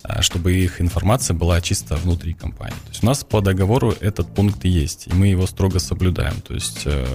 А, 0.08 0.22
чтобы 0.22 0.54
их 0.54 0.82
информация 0.82 1.34
была 1.34 1.62
чисто 1.62 1.96
внутри 1.96 2.34
компании. 2.34 2.76
То 2.86 2.90
есть 2.90 3.04
у 3.04 3.06
нас 3.06 3.24
по 3.24 3.42
договору 3.42 3.94
этот 4.00 4.34
пункт 4.34 4.64
есть, 4.66 5.08
и 5.08 5.14
мы 5.14 5.28
его 5.28 5.48
строго 5.48 5.80
соблюдаем. 5.80 6.42
То 6.42 6.54
есть 6.54 6.84
э, 6.86 7.06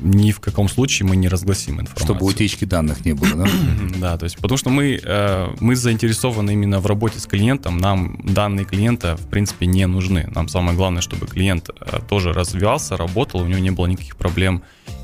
ни 0.00 0.32
в 0.32 0.40
каком 0.40 0.68
случае 0.68 1.08
мы 1.08 1.16
не 1.16 1.28
разгласим 1.28 1.80
информацию. 1.80 2.04
Чтобы 2.04 2.26
утечки 2.26 2.64
данных 2.64 3.04
не 3.04 3.12
было, 3.12 3.34
да? 3.34 3.46
Да, 3.98 4.18
то 4.18 4.24
есть 4.24 4.36
потому 4.36 4.58
что 4.58 4.70
мы, 4.70 5.00
э, 5.02 5.54
мы 5.60 5.76
заинтересованы 5.76 6.52
именно 6.52 6.80
в 6.80 6.86
работе 6.86 7.20
с 7.20 7.26
клиентом, 7.26 7.78
нам 7.78 8.20
данные 8.24 8.64
клиента 8.64 9.16
в 9.16 9.28
принципе 9.28 9.66
не 9.66 9.86
нужны. 9.86 10.28
Нам 10.34 10.48
самое 10.48 10.76
главное, 10.76 11.02
чтобы 11.02 11.26
клиент 11.26 11.68
э, 11.68 12.00
тоже 12.08 12.32
развивался, 12.32 12.96
работал, 12.96 13.40
у 13.42 13.46
него 13.46 13.60
не 13.60 13.70
было 13.70 13.86
никаких 13.86 14.16
проблем 14.16 14.62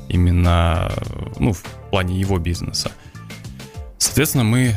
именно 0.09 0.91
ну, 1.39 1.53
в 1.53 1.63
плане 1.91 2.19
его 2.19 2.37
бизнеса. 2.39 2.91
Соответственно, 3.99 4.45
мы 4.45 4.73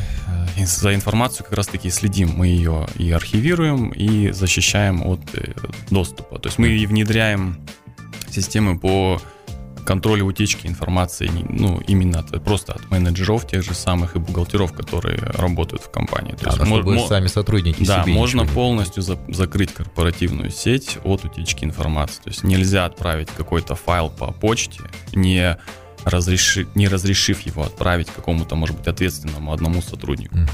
э, 0.57 0.67
за 0.67 0.95
информацию 0.95 1.45
как 1.45 1.57
раз-таки 1.57 1.91
следим. 1.91 2.31
Мы 2.37 2.49
ее 2.49 2.89
и 2.97 3.11
архивируем, 3.13 3.91
и 3.91 4.33
защищаем 4.33 5.07
от 5.07 5.21
э, 5.35 5.55
доступа. 5.91 6.39
То 6.39 6.49
есть 6.49 6.59
мы 6.59 6.85
внедряем 6.87 7.65
системы 8.29 8.79
по 8.79 9.21
контролю 9.85 10.27
утечки 10.27 10.67
информации, 10.67 11.31
ну, 11.49 11.81
именно 11.87 12.21
от, 12.21 12.43
просто 12.45 12.73
от 12.73 12.91
менеджеров 12.91 13.47
тех 13.47 13.65
же 13.65 13.75
самых 13.75 14.17
и 14.17 14.19
бухгалтеров, 14.19 14.73
которые 14.73 15.19
работают 15.19 15.83
в 15.83 15.91
компании. 15.91 16.33
То 16.33 16.51
а, 16.51 16.53
есть, 16.53 16.67
чтобы 16.67 16.95
мо- 16.95 17.09
сами 17.09 17.27
сотрудники 17.27 17.85
Да, 17.85 18.03
себе 18.03 18.13
можно 18.13 18.45
полностью 18.47 19.03
за- 19.03 19.19
закрыть 19.29 19.73
корпоративную 19.73 20.51
сеть 20.51 20.99
от 21.05 21.25
утечки 21.25 21.65
информации. 21.65 22.23
То 22.23 22.31
есть 22.31 22.45
нельзя 22.45 22.87
отправить 22.87 23.29
какой-то 23.37 23.75
файл 23.75 24.11
по 24.11 24.33
почте, 24.33 24.81
не 25.13 25.59
разреши, 26.05 26.67
не 26.75 26.89
разрешив 26.89 27.41
его 27.41 27.63
отправить 27.65 28.09
какому-то, 28.09 28.55
может 28.55 28.77
быть, 28.77 28.87
ответственному 28.87 29.53
одному 29.53 29.83
сотруднику. 29.83 30.37
Угу. 30.37 30.49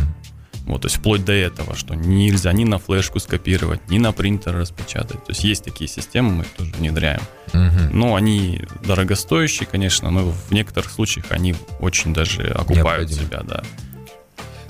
Вот, 0.68 0.82
то 0.82 0.86
есть 0.86 0.98
вплоть 0.98 1.24
до 1.24 1.32
этого, 1.32 1.74
что 1.74 1.94
нельзя 1.94 2.52
ни 2.52 2.64
на 2.64 2.78
флешку 2.78 3.20
скопировать, 3.20 3.88
ни 3.88 3.98
на 3.98 4.12
принтер 4.12 4.54
распечатать. 4.54 5.24
То 5.24 5.30
есть 5.30 5.42
есть 5.42 5.64
такие 5.64 5.88
системы, 5.88 6.30
мы 6.30 6.42
их 6.42 6.48
тоже 6.50 6.72
внедряем. 6.74 7.22
Угу. 7.54 7.94
Но 7.94 8.14
они 8.14 8.62
дорогостоящие, 8.84 9.66
конечно, 9.66 10.10
но 10.10 10.30
в 10.30 10.52
некоторых 10.52 10.90
случаях 10.90 11.26
они 11.30 11.54
очень 11.80 12.12
даже 12.12 12.48
окупают 12.48 13.08
Необходимо. 13.08 13.22
себя, 13.22 13.42
да. 13.44 13.62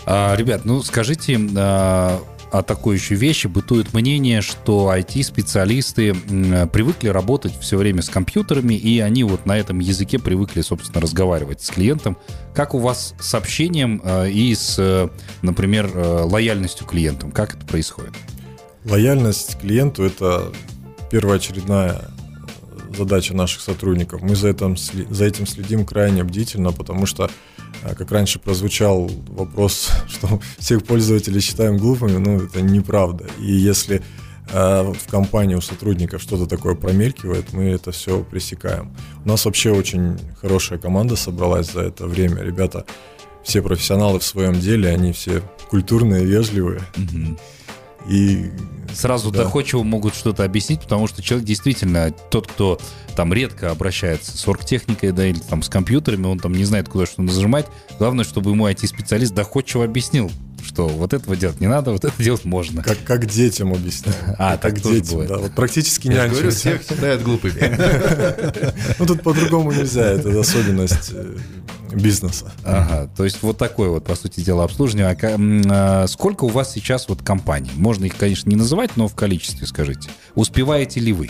А, 0.06 0.36
ребят, 0.36 0.64
ну 0.64 0.82
скажите, 0.82 1.38
а, 1.56 2.22
атакующей 2.50 3.16
вещи 3.16 3.46
бытует 3.46 3.92
мнение, 3.94 4.40
что 4.40 4.92
IT-специалисты 4.94 6.14
привыкли 6.72 7.08
работать 7.08 7.52
все 7.60 7.76
время 7.76 8.02
с 8.02 8.08
компьютерами, 8.08 8.74
и 8.74 9.00
они 9.00 9.24
вот 9.24 9.46
на 9.46 9.58
этом 9.58 9.80
языке 9.80 10.18
привыкли, 10.18 10.62
собственно, 10.62 11.00
разговаривать 11.00 11.62
с 11.62 11.70
клиентом. 11.70 12.16
Как 12.54 12.74
у 12.74 12.78
вас 12.78 13.14
с 13.20 13.34
общением 13.34 14.00
э, 14.04 14.30
и 14.30 14.54
с, 14.54 14.76
э, 14.78 15.08
например, 15.42 15.90
э, 15.94 16.22
лояльностью 16.24 16.86
клиентам? 16.86 17.30
Как 17.30 17.54
это 17.54 17.66
происходит? 17.66 18.14
Лояльность 18.84 19.58
клиенту– 19.60 20.02
это 20.04 20.52
первоочередная 21.10 22.10
задача 22.96 23.34
наших 23.34 23.60
сотрудников. 23.60 24.22
Мы 24.22 24.34
за 24.34 24.48
этим, 24.48 24.76
за 24.76 25.24
этим 25.24 25.46
следим 25.46 25.84
крайне 25.84 26.24
бдительно, 26.24 26.72
потому 26.72 27.06
что 27.06 27.30
как 27.96 28.10
раньше 28.10 28.38
прозвучал 28.38 29.10
вопрос, 29.28 29.90
что 30.08 30.40
всех 30.58 30.84
пользователей 30.84 31.40
считаем 31.40 31.76
глупыми, 31.76 32.18
ну, 32.18 32.42
это 32.42 32.60
неправда. 32.60 33.26
И 33.38 33.52
если 33.52 34.02
э, 34.52 34.92
в 34.92 35.10
компании 35.10 35.54
у 35.54 35.60
сотрудников 35.60 36.22
что-то 36.22 36.46
такое 36.46 36.74
промелькивает, 36.74 37.52
мы 37.52 37.64
это 37.64 37.92
все 37.92 38.22
пресекаем. 38.22 38.94
У 39.24 39.28
нас 39.28 39.44
вообще 39.44 39.70
очень 39.70 40.18
хорошая 40.40 40.78
команда 40.78 41.16
собралась 41.16 41.72
за 41.72 41.82
это 41.82 42.06
время. 42.06 42.42
Ребята 42.42 42.84
все 43.42 43.62
профессионалы 43.62 44.18
в 44.18 44.24
своем 44.24 44.54
деле, 44.60 44.90
они 44.90 45.12
все 45.12 45.42
культурные, 45.70 46.24
вежливые. 46.24 46.80
Угу. 46.96 47.38
И 48.08 48.50
сразу 48.94 49.30
да. 49.30 49.44
доходчиво 49.44 49.82
могут 49.82 50.14
что-то 50.14 50.44
объяснить, 50.44 50.80
потому 50.80 51.06
что 51.06 51.22
человек 51.22 51.46
действительно, 51.46 52.10
тот, 52.30 52.46
кто 52.46 52.78
там 53.14 53.32
редко 53.32 53.70
обращается 53.70 54.36
с 54.36 54.48
оргтехникой, 54.48 55.12
да, 55.12 55.26
или 55.26 55.38
там 55.38 55.62
с 55.62 55.68
компьютерами, 55.68 56.26
он 56.26 56.38
там 56.38 56.52
не 56.52 56.64
знает, 56.64 56.88
куда 56.88 57.06
что 57.06 57.22
нажимать. 57.22 57.66
Главное, 57.98 58.24
чтобы 58.24 58.50
ему 58.50 58.68
IT-специалист 58.68 59.34
доходчиво 59.34 59.84
объяснил, 59.84 60.30
что 60.78 60.86
вот 60.86 61.12
этого 61.12 61.34
делать 61.34 61.60
не 61.60 61.66
надо, 61.66 61.90
вот 61.90 62.04
это 62.04 62.22
делать 62.22 62.44
можно. 62.44 62.84
Как, 62.84 62.98
как 63.02 63.26
детям 63.26 63.72
объяснять. 63.72 64.14
А, 64.38 64.56
так 64.56 64.74
как 64.74 64.82
детям, 64.84 65.26
да. 65.26 65.38
Вот 65.38 65.52
практически 65.52 66.06
не 66.06 66.14
говорю, 66.14 66.52
всех 66.52 66.82
считают 66.82 67.22
глупыми. 67.22 67.76
Ну, 69.00 69.06
тут 69.06 69.22
по-другому 69.22 69.72
нельзя, 69.72 70.04
это 70.04 70.38
особенность 70.38 71.10
э, 71.12 71.36
бизнеса. 71.92 72.52
Ага, 72.64 73.10
то 73.16 73.24
есть 73.24 73.42
вот 73.42 73.58
такое 73.58 73.88
вот, 73.88 74.04
по 74.04 74.14
сути 74.14 74.40
дела, 74.40 74.62
обслуживание. 74.62 75.08
А, 75.08 75.16
а, 76.02 76.06
сколько 76.06 76.44
у 76.44 76.48
вас 76.48 76.72
сейчас 76.72 77.08
вот 77.08 77.22
компаний? 77.22 77.72
Можно 77.74 78.04
их, 78.04 78.16
конечно, 78.16 78.48
не 78.48 78.56
называть, 78.56 78.96
но 78.96 79.08
в 79.08 79.16
количестве 79.16 79.66
скажите. 79.66 80.10
Успеваете 80.36 81.00
ли 81.00 81.12
вы? 81.12 81.28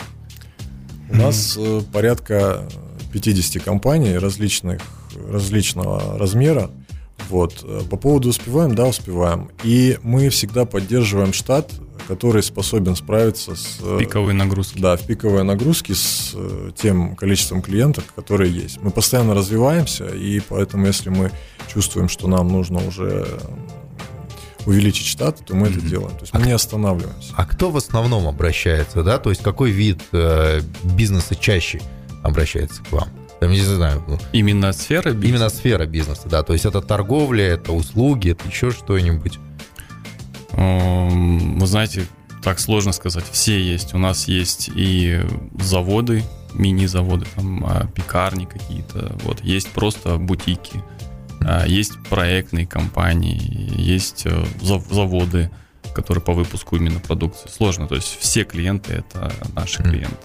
У 1.09 1.15
нас 1.15 1.55
э, 1.57 1.81
порядка 1.91 2.67
50 3.13 3.63
компаний 3.63 4.15
различных, 4.15 4.79
различного 5.27 6.19
размера. 6.19 6.69
Вот. 7.29 7.63
Э, 7.63 7.81
по 7.89 7.97
поводу 7.97 8.29
успеваем, 8.29 8.75
да, 8.75 8.85
успеваем. 8.85 9.49
И 9.63 9.97
мы 10.03 10.29
всегда 10.29 10.65
поддерживаем 10.65 11.33
штат, 11.33 11.71
который 12.07 12.41
способен 12.41 12.95
справиться 12.95 13.55
с... 13.55 13.79
Э, 13.81 13.97
пиковой 13.99 14.33
нагрузки. 14.33 14.79
Да, 14.79 14.97
в 14.97 15.05
пиковой 15.05 15.43
нагрузке 15.43 15.93
с 15.93 16.35
тем 16.75 17.15
количеством 17.15 17.61
клиентов, 17.61 18.05
которые 18.15 18.51
есть. 18.51 18.81
Мы 18.81 18.91
постоянно 18.91 19.35
развиваемся, 19.35 20.07
и 20.07 20.39
поэтому 20.39 20.87
если 20.87 21.09
мы 21.09 21.31
чувствуем, 21.71 22.09
что 22.09 22.27
нам 22.27 22.47
нужно 22.47 22.85
уже 22.87 23.27
увеличить 24.65 25.07
штат, 25.07 25.43
то 25.45 25.55
мы 25.55 25.67
mm-hmm. 25.67 25.77
это 25.77 25.81
делаем. 25.81 26.11
То 26.11 26.21
есть 26.21 26.33
мы 26.33 26.41
а 26.41 26.45
не 26.45 26.51
останавливаемся. 26.51 27.33
А 27.35 27.45
кто 27.45 27.71
в 27.71 27.77
основном 27.77 28.27
обращается, 28.27 29.03
да? 29.03 29.17
То 29.17 29.29
есть 29.29 29.41
какой 29.41 29.71
вид 29.71 30.01
э, 30.11 30.61
бизнеса 30.83 31.35
чаще 31.35 31.81
обращается 32.23 32.83
к 32.83 32.91
вам? 32.91 33.09
Там, 33.39 33.51
не 33.51 33.61
знаю. 33.61 34.03
Ну, 34.07 34.17
именно 34.33 34.73
сфера 34.73 35.11
бизнеса? 35.11 35.27
Именно 35.27 35.49
сфера 35.49 35.85
бизнеса, 35.85 36.27
да. 36.29 36.43
То 36.43 36.53
есть 36.53 36.65
это 36.65 36.81
торговля, 36.81 37.45
это 37.45 37.71
услуги, 37.71 38.31
это 38.31 38.47
еще 38.47 38.71
что-нибудь? 38.71 39.39
Вы 40.51 41.67
знаете, 41.67 42.05
так 42.43 42.59
сложно 42.59 42.91
сказать. 42.91 43.25
Все 43.31 43.59
есть. 43.59 43.93
У 43.93 43.97
нас 43.97 44.27
есть 44.27 44.69
и 44.75 45.21
заводы, 45.59 46.23
мини-заводы, 46.53 47.25
там 47.35 47.65
а, 47.65 47.87
пекарни 47.87 48.45
какие-то, 48.45 49.15
вот, 49.23 49.41
есть 49.41 49.69
просто 49.69 50.17
бутики, 50.17 50.83
а, 51.41 51.65
есть 51.65 51.93
проектные 52.09 52.65
компании, 52.65 53.39
есть 53.79 54.25
э, 54.25 54.45
заводы, 54.61 55.51
которые 55.93 56.23
по 56.23 56.33
выпуску 56.33 56.75
именно 56.75 56.99
продукции. 56.99 57.49
Сложно, 57.49 57.87
то 57.87 57.95
есть 57.95 58.17
все 58.19 58.43
клиенты 58.43 58.93
это 58.93 59.31
наши 59.55 59.83
клиенты. 59.83 60.17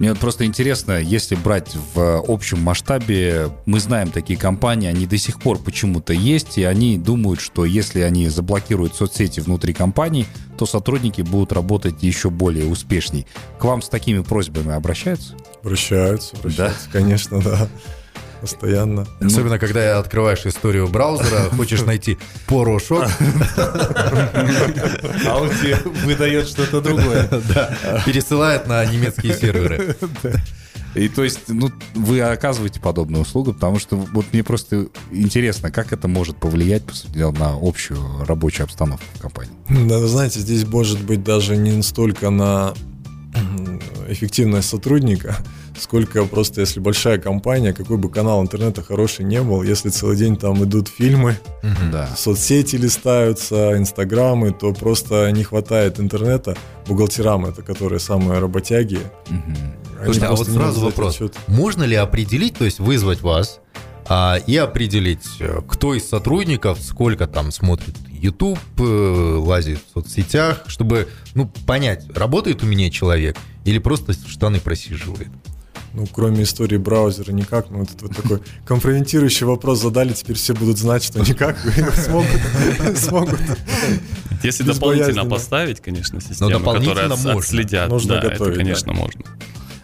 Мне 0.00 0.08
вот 0.08 0.18
просто 0.18 0.46
интересно, 0.46 0.98
если 0.98 1.34
брать 1.34 1.76
в 1.94 2.24
общем 2.26 2.58
масштабе, 2.62 3.50
мы 3.66 3.80
знаем 3.80 4.10
такие 4.10 4.38
компании, 4.38 4.88
они 4.88 5.06
до 5.06 5.18
сих 5.18 5.38
пор 5.38 5.58
почему-то 5.58 6.14
есть, 6.14 6.56
и 6.56 6.64
они 6.64 6.96
думают, 6.96 7.38
что 7.38 7.66
если 7.66 8.00
они 8.00 8.26
заблокируют 8.30 8.94
соцсети 8.94 9.40
внутри 9.40 9.74
компании, 9.74 10.26
то 10.56 10.64
сотрудники 10.64 11.20
будут 11.20 11.52
работать 11.52 12.02
еще 12.02 12.30
более 12.30 12.64
успешней. 12.64 13.26
К 13.58 13.64
вам 13.64 13.82
с 13.82 13.90
такими 13.90 14.20
просьбами 14.20 14.72
обращаются? 14.72 15.34
Обращаются, 15.62 16.34
обращаются, 16.34 16.86
да? 16.86 16.98
конечно, 16.98 17.42
да 17.42 17.68
постоянно. 18.40 19.06
Ну, 19.20 19.26
Особенно, 19.26 19.58
когда 19.58 19.98
открываешь 19.98 20.44
историю 20.46 20.88
браузера, 20.88 21.50
хочешь 21.56 21.82
найти 21.82 22.18
порошок. 22.46 23.04
А 25.26 25.38
он 25.40 25.50
тебе 25.50 25.76
выдает 26.04 26.48
что-то 26.48 26.80
другое. 26.80 27.28
Да, 27.50 28.02
пересылает 28.06 28.66
на 28.66 28.84
немецкие 28.84 29.34
серверы. 29.34 29.96
И 30.94 31.08
то 31.08 31.22
есть, 31.22 31.40
ну, 31.48 31.70
вы 31.94 32.20
оказываете 32.20 32.80
подобную 32.80 33.22
услугу, 33.22 33.52
потому 33.52 33.78
что 33.78 33.96
вот 33.96 34.26
мне 34.32 34.42
просто 34.42 34.88
интересно, 35.12 35.70
как 35.70 35.92
это 35.92 36.08
может 36.08 36.36
повлиять, 36.36 36.84
по 36.84 36.94
сути 36.94 37.12
дела, 37.12 37.32
на 37.32 37.56
общую 37.60 38.00
рабочую 38.26 38.64
обстановку 38.64 39.04
в 39.14 39.20
компании. 39.20 39.52
Да, 39.68 39.98
вы 39.98 40.08
знаете, 40.08 40.40
здесь 40.40 40.66
может 40.66 41.00
быть 41.02 41.22
даже 41.22 41.56
не 41.56 41.80
столько 41.82 42.30
на 42.30 42.74
эффективность 44.08 44.68
сотрудника, 44.68 45.36
сколько 45.80 46.24
просто, 46.24 46.60
если 46.60 46.80
большая 46.80 47.18
компания, 47.18 47.72
какой 47.72 47.96
бы 47.96 48.10
канал 48.10 48.42
интернета 48.42 48.82
хороший 48.82 49.24
не 49.24 49.42
был, 49.42 49.62
если 49.62 49.88
целый 49.88 50.16
день 50.16 50.36
там 50.36 50.62
идут 50.64 50.88
фильмы, 50.88 51.38
да. 51.90 52.08
соцсети 52.16 52.76
листаются, 52.76 53.76
инстаграмы, 53.76 54.52
то 54.52 54.72
просто 54.72 55.30
не 55.32 55.42
хватает 55.42 55.98
интернета 55.98 56.56
бухгалтерам, 56.86 57.46
это 57.46 57.62
которые 57.62 58.00
самые 58.00 58.40
работяги. 58.40 59.00
Угу. 59.28 60.04
Слушайте, 60.04 60.26
а 60.26 60.32
вот 60.32 60.48
сразу 60.48 60.80
вопрос. 60.80 61.16
Отчет. 61.16 61.34
Можно 61.46 61.84
ли 61.84 61.96
определить, 61.96 62.56
то 62.56 62.64
есть 62.64 62.80
вызвать 62.80 63.22
вас, 63.22 63.60
а, 64.08 64.38
и 64.44 64.56
определить, 64.56 65.26
э, 65.38 65.60
кто 65.68 65.94
из 65.94 66.08
сотрудников 66.08 66.80
сколько 66.80 67.26
там 67.26 67.52
смотрит 67.52 67.96
YouTube, 68.08 68.58
э, 68.78 68.82
лазит 68.82 69.78
в 69.78 69.92
соцсетях, 69.92 70.64
чтобы 70.66 71.08
ну, 71.34 71.50
понять, 71.66 72.04
работает 72.14 72.62
у 72.62 72.66
меня 72.66 72.90
человек 72.90 73.36
или 73.64 73.78
просто 73.78 74.12
штаны 74.12 74.58
просиживает. 74.58 75.28
Ну, 75.92 76.06
кроме 76.06 76.44
истории 76.44 76.76
браузера, 76.76 77.32
никак. 77.32 77.70
Ну, 77.70 77.80
вот 77.80 77.88
этот 77.88 78.02
вот 78.02 78.16
такой 78.16 78.40
компрометирующий 78.64 79.44
вопрос 79.46 79.80
задали, 79.80 80.12
теперь 80.12 80.36
все 80.36 80.54
будут 80.54 80.78
знать, 80.78 81.02
что 81.02 81.20
никак 81.20 81.58
смогут. 81.94 82.28
смогут. 82.96 83.40
Если 84.42 84.62
дополнительно 84.62 85.24
поставить, 85.24 85.80
конечно, 85.80 86.20
систему, 86.20 86.60
которая 86.60 87.08
отследят, 87.10 87.90
да, 88.06 88.20
это, 88.20 88.52
конечно, 88.52 88.92
можно 88.92 89.22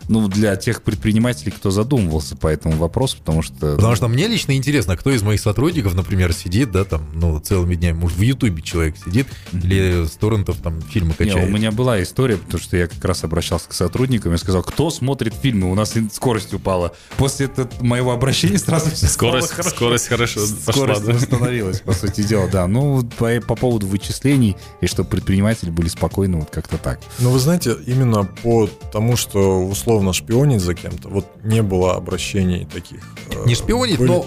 ну, 0.08 0.28
для 0.28 0.56
тех 0.56 0.82
предпринимателей, 0.82 1.50
кто 1.50 1.70
задумывался 1.70 2.36
по 2.36 2.48
этому 2.48 2.76
вопросу, 2.76 3.18
потому 3.18 3.42
что... 3.42 3.76
Потому 3.76 3.96
что 3.96 4.08
мне 4.08 4.26
лично 4.28 4.56
интересно, 4.56 4.96
кто 4.96 5.10
из 5.10 5.22
моих 5.22 5.40
сотрудников, 5.40 5.94
например, 5.94 6.32
сидит, 6.32 6.70
да, 6.70 6.84
там, 6.84 7.06
ну, 7.14 7.38
целыми 7.40 7.74
днями, 7.74 7.96
может, 7.96 8.18
в 8.18 8.22
Ютубе 8.22 8.62
человек 8.62 8.96
сидит, 9.04 9.26
или 9.52 10.06
с 10.06 10.12
торрентов 10.12 10.56
там 10.62 10.80
фильмы 10.82 11.14
качает. 11.14 11.46
Не, 11.46 11.52
у 11.52 11.56
меня 11.56 11.72
была 11.72 12.02
история, 12.02 12.36
потому 12.36 12.62
что 12.62 12.76
я 12.76 12.86
как 12.86 13.04
раз 13.04 13.24
обращался 13.24 13.68
к 13.68 13.72
сотрудникам 13.72 14.34
и 14.34 14.38
сказал, 14.38 14.62
кто 14.62 14.90
смотрит 14.90 15.34
фильмы, 15.34 15.70
у 15.70 15.74
нас 15.74 15.94
скорость 16.12 16.54
упала. 16.54 16.94
После 17.16 17.46
этого 17.46 17.68
моего 17.80 18.12
обращения 18.12 18.58
сразу 18.58 18.90
все 18.90 19.06
скорость, 19.06 19.50
хорошо. 19.50 19.70
Скорость 19.70 20.08
хорошо 20.08 20.46
Скорость 20.46 20.66
пошла, 20.66 21.00
да? 21.00 21.12
восстановилась, 21.14 21.80
по 21.80 21.92
сути 21.92 22.22
дела, 22.22 22.48
да. 22.48 22.66
Ну, 22.66 23.02
по, 23.18 23.40
по 23.40 23.54
поводу 23.56 23.86
вычислений, 23.86 24.56
и 24.80 24.86
чтобы 24.86 25.08
предприниматели 25.08 25.70
были 25.70 25.88
спокойны, 25.88 26.38
вот 26.38 26.50
как-то 26.50 26.78
так. 26.78 27.00
Ну, 27.18 27.30
вы 27.30 27.38
знаете, 27.38 27.76
именно 27.86 28.24
по 28.24 28.68
тому, 28.92 29.16
что 29.16 29.66
условно 29.66 29.95
условно 29.96 30.12
шпионить 30.12 30.60
за 30.60 30.74
кем-то, 30.74 31.08
вот 31.08 31.24
не 31.42 31.62
было 31.62 31.94
обращений 31.94 32.66
таких. 32.66 33.02
Не 33.46 33.54
шпионить, 33.54 33.98
Были... 33.98 34.08
но 34.08 34.26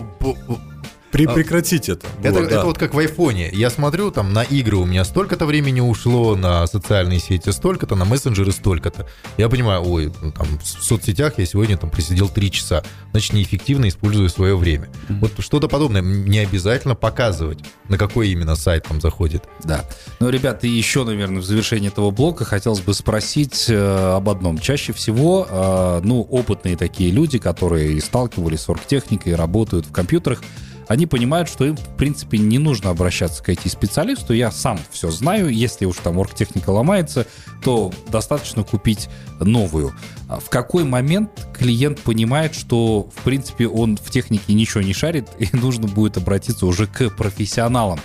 при, 1.11 1.25
а, 1.25 1.33
прекратить 1.33 1.89
это. 1.89 2.07
Это, 2.21 2.41
да. 2.41 2.45
это 2.45 2.65
вот 2.65 2.77
как 2.77 2.93
в 2.93 2.99
айфоне. 2.99 3.49
Я 3.51 3.69
смотрю, 3.69 4.11
там 4.11 4.33
на 4.33 4.43
игры 4.43 4.77
у 4.77 4.85
меня 4.85 5.03
столько-то 5.03 5.45
времени 5.45 5.79
ушло, 5.79 6.35
на 6.35 6.67
социальные 6.67 7.19
сети 7.19 7.49
столько-то, 7.49 7.95
на 7.95 8.05
мессенджеры 8.05 8.51
столько-то. 8.51 9.07
Я 9.37 9.49
понимаю, 9.49 9.83
ой, 9.83 10.13
ну, 10.21 10.31
там 10.31 10.47
в 10.59 10.65
соцсетях 10.65 11.33
я 11.37 11.45
сегодня 11.45 11.77
там 11.77 11.89
просидел 11.89 12.29
три 12.29 12.51
часа. 12.51 12.83
Значит, 13.11 13.33
неэффективно 13.33 13.87
использую 13.87 14.29
свое 14.29 14.55
время. 14.55 14.89
Mm-hmm. 15.09 15.19
Вот 15.19 15.31
что-то 15.39 15.67
подобное. 15.67 16.01
Не 16.01 16.39
обязательно 16.39 16.95
показывать, 16.95 17.59
на 17.87 17.97
какой 17.97 18.29
именно 18.29 18.55
сайт 18.55 18.85
там 18.85 19.01
заходит. 19.01 19.43
Да. 19.63 19.85
Ну, 20.19 20.29
ребята, 20.29 20.67
еще, 20.67 21.03
наверное, 21.03 21.41
в 21.41 21.45
завершении 21.45 21.89
этого 21.89 22.11
блока 22.11 22.45
хотелось 22.45 22.81
бы 22.81 22.93
спросить 22.93 23.65
э, 23.69 24.15
об 24.15 24.29
одном. 24.29 24.59
Чаще 24.59 24.93
всего, 24.93 25.47
э, 25.49 26.01
ну, 26.03 26.21
опытные 26.21 26.77
такие 26.77 27.11
люди, 27.11 27.39
которые 27.39 27.99
сталкивались 28.01 28.61
с 28.61 28.69
оргтехникой, 28.69 29.35
работают 29.35 29.85
в 29.87 29.91
компьютерах, 29.91 30.41
они 30.89 31.05
понимают, 31.05 31.47
что 31.47 31.65
им, 31.65 31.77
в 31.77 31.95
принципе, 31.97 32.39
не 32.39 32.57
нужно 32.57 32.89
обращаться 32.89 33.43
к 33.43 33.49
IT-специалисту. 33.49 34.33
Я 34.33 34.51
сам 34.51 34.79
все 34.89 35.11
знаю. 35.11 35.49
Если 35.49 35.85
уж 35.85 35.97
там 35.97 36.17
оргтехника 36.17 36.71
ломается, 36.71 37.27
то 37.63 37.93
достаточно 38.07 38.63
купить 38.63 39.07
новую. 39.39 39.93
А 40.27 40.39
в 40.39 40.49
какой 40.49 40.85
момент 40.85 41.29
клиент 41.53 41.99
понимает, 41.99 42.55
что, 42.55 43.07
в 43.15 43.23
принципе, 43.23 43.67
он 43.67 43.97
в 43.97 44.09
технике 44.09 44.55
ничего 44.55 44.81
не 44.81 44.93
шарит, 44.93 45.29
и 45.37 45.47
нужно 45.55 45.87
будет 45.87 46.17
обратиться 46.17 46.65
уже 46.65 46.87
к 46.87 47.11
профессионалам? 47.11 47.99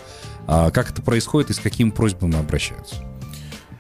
А 0.47 0.71
как 0.71 0.91
это 0.91 1.01
происходит 1.01 1.49
и 1.49 1.55
с 1.55 1.61
какими 1.61 1.89
просьбами 1.89 2.39
обращаются? 2.39 2.97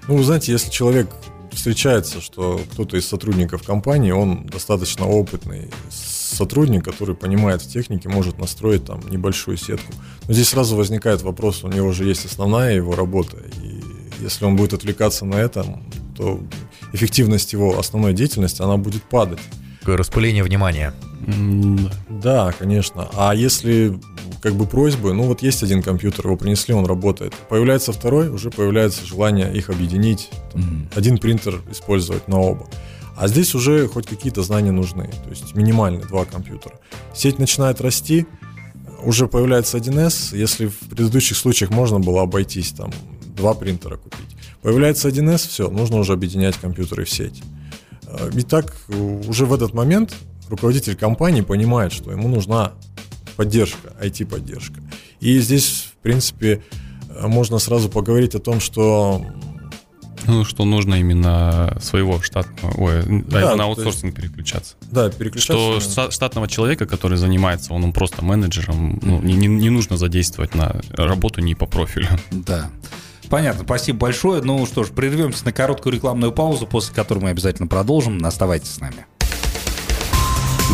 Ну, 0.09 0.17
вы 0.17 0.25
знаете, 0.25 0.51
если 0.51 0.71
человек 0.71 1.11
встречается, 1.53 2.23
что 2.23 2.59
кто-то 2.73 2.97
из 2.97 3.07
сотрудников 3.07 3.65
компании, 3.65 4.13
он 4.13 4.47
достаточно 4.47 5.07
опытный, 5.07 5.71
сотрудник, 6.35 6.85
который 6.85 7.15
понимает 7.15 7.63
в 7.63 7.69
технике, 7.71 8.09
может 8.09 8.39
настроить 8.39 8.85
там 8.85 9.01
небольшую 9.09 9.57
сетку. 9.57 9.93
Но 10.29 10.35
здесь 10.35 10.49
сразу 10.49 10.77
возникает 10.77 11.23
вопрос, 11.23 11.65
у 11.65 11.69
него 11.69 11.93
же 11.93 12.05
есть 12.05 12.25
основная 12.27 12.75
его 12.75 12.95
работа, 12.95 13.39
и 13.63 13.81
если 14.21 14.45
он 14.45 14.57
будет 14.57 14.73
отвлекаться 14.73 15.25
на 15.25 15.37
это, 15.37 15.81
то 16.17 16.41
эффективность 16.93 17.53
его 17.53 17.79
основной 17.79 18.13
деятельности, 18.13 18.63
она 18.63 18.77
будет 18.77 19.03
падать. 19.03 19.41
Распыление 19.85 20.43
внимания. 20.43 20.95
Да, 22.09 22.53
конечно. 22.59 23.09
А 23.15 23.35
если 23.35 23.99
как 24.43 24.55
бы 24.55 24.67
просьбы, 24.67 25.13
ну 25.13 25.25
вот 25.25 25.43
есть 25.43 25.63
один 25.63 25.83
компьютер, 25.83 26.27
его 26.27 26.37
принесли, 26.37 26.75
он 26.75 26.87
работает. 26.87 27.35
Появляется 27.49 27.93
второй, 27.93 28.29
уже 28.29 28.51
появляется 28.51 29.07
желание 29.07 29.53
их 29.55 29.71
объединить. 29.71 30.31
Там, 30.53 30.61
mm-hmm. 30.61 30.99
Один 30.99 31.19
принтер 31.19 31.61
использовать 31.71 32.29
на 32.29 32.39
оба. 32.39 32.69
А 33.17 33.29
здесь 33.29 33.55
уже 33.55 33.87
хоть 33.89 34.07
какие-то 34.07 34.43
знания 34.43 34.73
нужны, 34.73 35.09
то 35.25 35.31
есть 35.31 35.55
минимальные 35.55 36.05
два 36.07 36.25
компьютера. 36.25 36.79
Сеть 37.15 37.39
начинает 37.39 37.81
расти, 37.81 38.27
уже 39.03 39.29
появляется 39.29 39.79
1С, 39.79 40.37
если 40.37 40.67
в 40.67 40.79
предыдущих 40.91 41.37
случаях 41.37 41.71
можно 41.71 42.01
было 42.01 42.23
обойтись, 42.23 42.73
там, 42.73 42.91
два 43.37 43.55
принтера 43.55 43.97
купить. 43.97 44.37
Появляется 44.63 45.09
1С, 45.09 45.49
все, 45.49 45.71
нужно 45.71 45.99
уже 45.99 46.13
объединять 46.13 46.57
компьютеры 46.57 47.05
в 47.05 47.11
сеть. 47.11 47.43
И 48.33 48.43
так 48.43 48.75
уже 48.89 49.47
в 49.47 49.53
этот 49.53 49.75
момент 49.75 50.15
руководитель 50.49 50.97
компании 50.97 51.43
понимает, 51.43 51.93
что 51.93 52.11
ему 52.11 52.29
нужна 52.29 52.73
поддержка, 53.37 53.93
IT-поддержка. 54.01 54.81
И 55.21 55.39
здесь, 55.39 55.89
в 55.93 56.03
принципе, 56.03 56.63
можно 57.21 57.59
сразу 57.59 57.89
поговорить 57.89 58.35
о 58.35 58.39
том, 58.39 58.61
что 58.61 59.25
ну, 60.27 60.45
что 60.45 60.65
нужно 60.65 60.95
именно 60.97 61.77
своего 61.81 62.21
штатного, 62.21 62.75
ой, 62.77 63.23
да, 63.27 63.57
на 63.57 63.65
аутсорсинг 63.65 64.05
есть, 64.05 64.17
переключаться. 64.17 64.77
Да, 64.91 65.11
переключаться. 65.11 65.81
Что 65.81 66.11
штатного 66.11 66.49
человека, 66.49 66.87
который 66.87 67.19
занимается, 67.19 67.73
он, 67.73 67.85
он 67.85 67.93
просто 67.93 68.25
менеджером, 68.25 68.99
ну, 69.03 69.21
не, 69.21 69.35
не, 69.35 69.47
не 69.47 69.71
нужно 69.71 69.97
задействовать 69.97 70.55
на 70.55 70.81
работу 70.91 71.41
не 71.41 71.55
по 71.55 71.67
профилю. 71.67 72.09
Да. 72.31 72.71
Понятно, 73.29 73.65
спасибо 73.65 74.01
большое. 74.01 74.43
Ну 74.43 74.65
что 74.67 74.85
ж, 74.85 74.91
прервемся 74.91 75.45
на 75.45 75.53
короткую 75.53 75.95
рекламную 75.95 76.33
паузу, 76.33 76.67
после 76.67 76.95
которой 76.95 77.21
мы 77.21 77.31
обязательно 77.31 77.67
продолжим. 77.67 78.25
Оставайтесь 78.25 78.71
с 78.71 78.81
нами. 78.81 79.07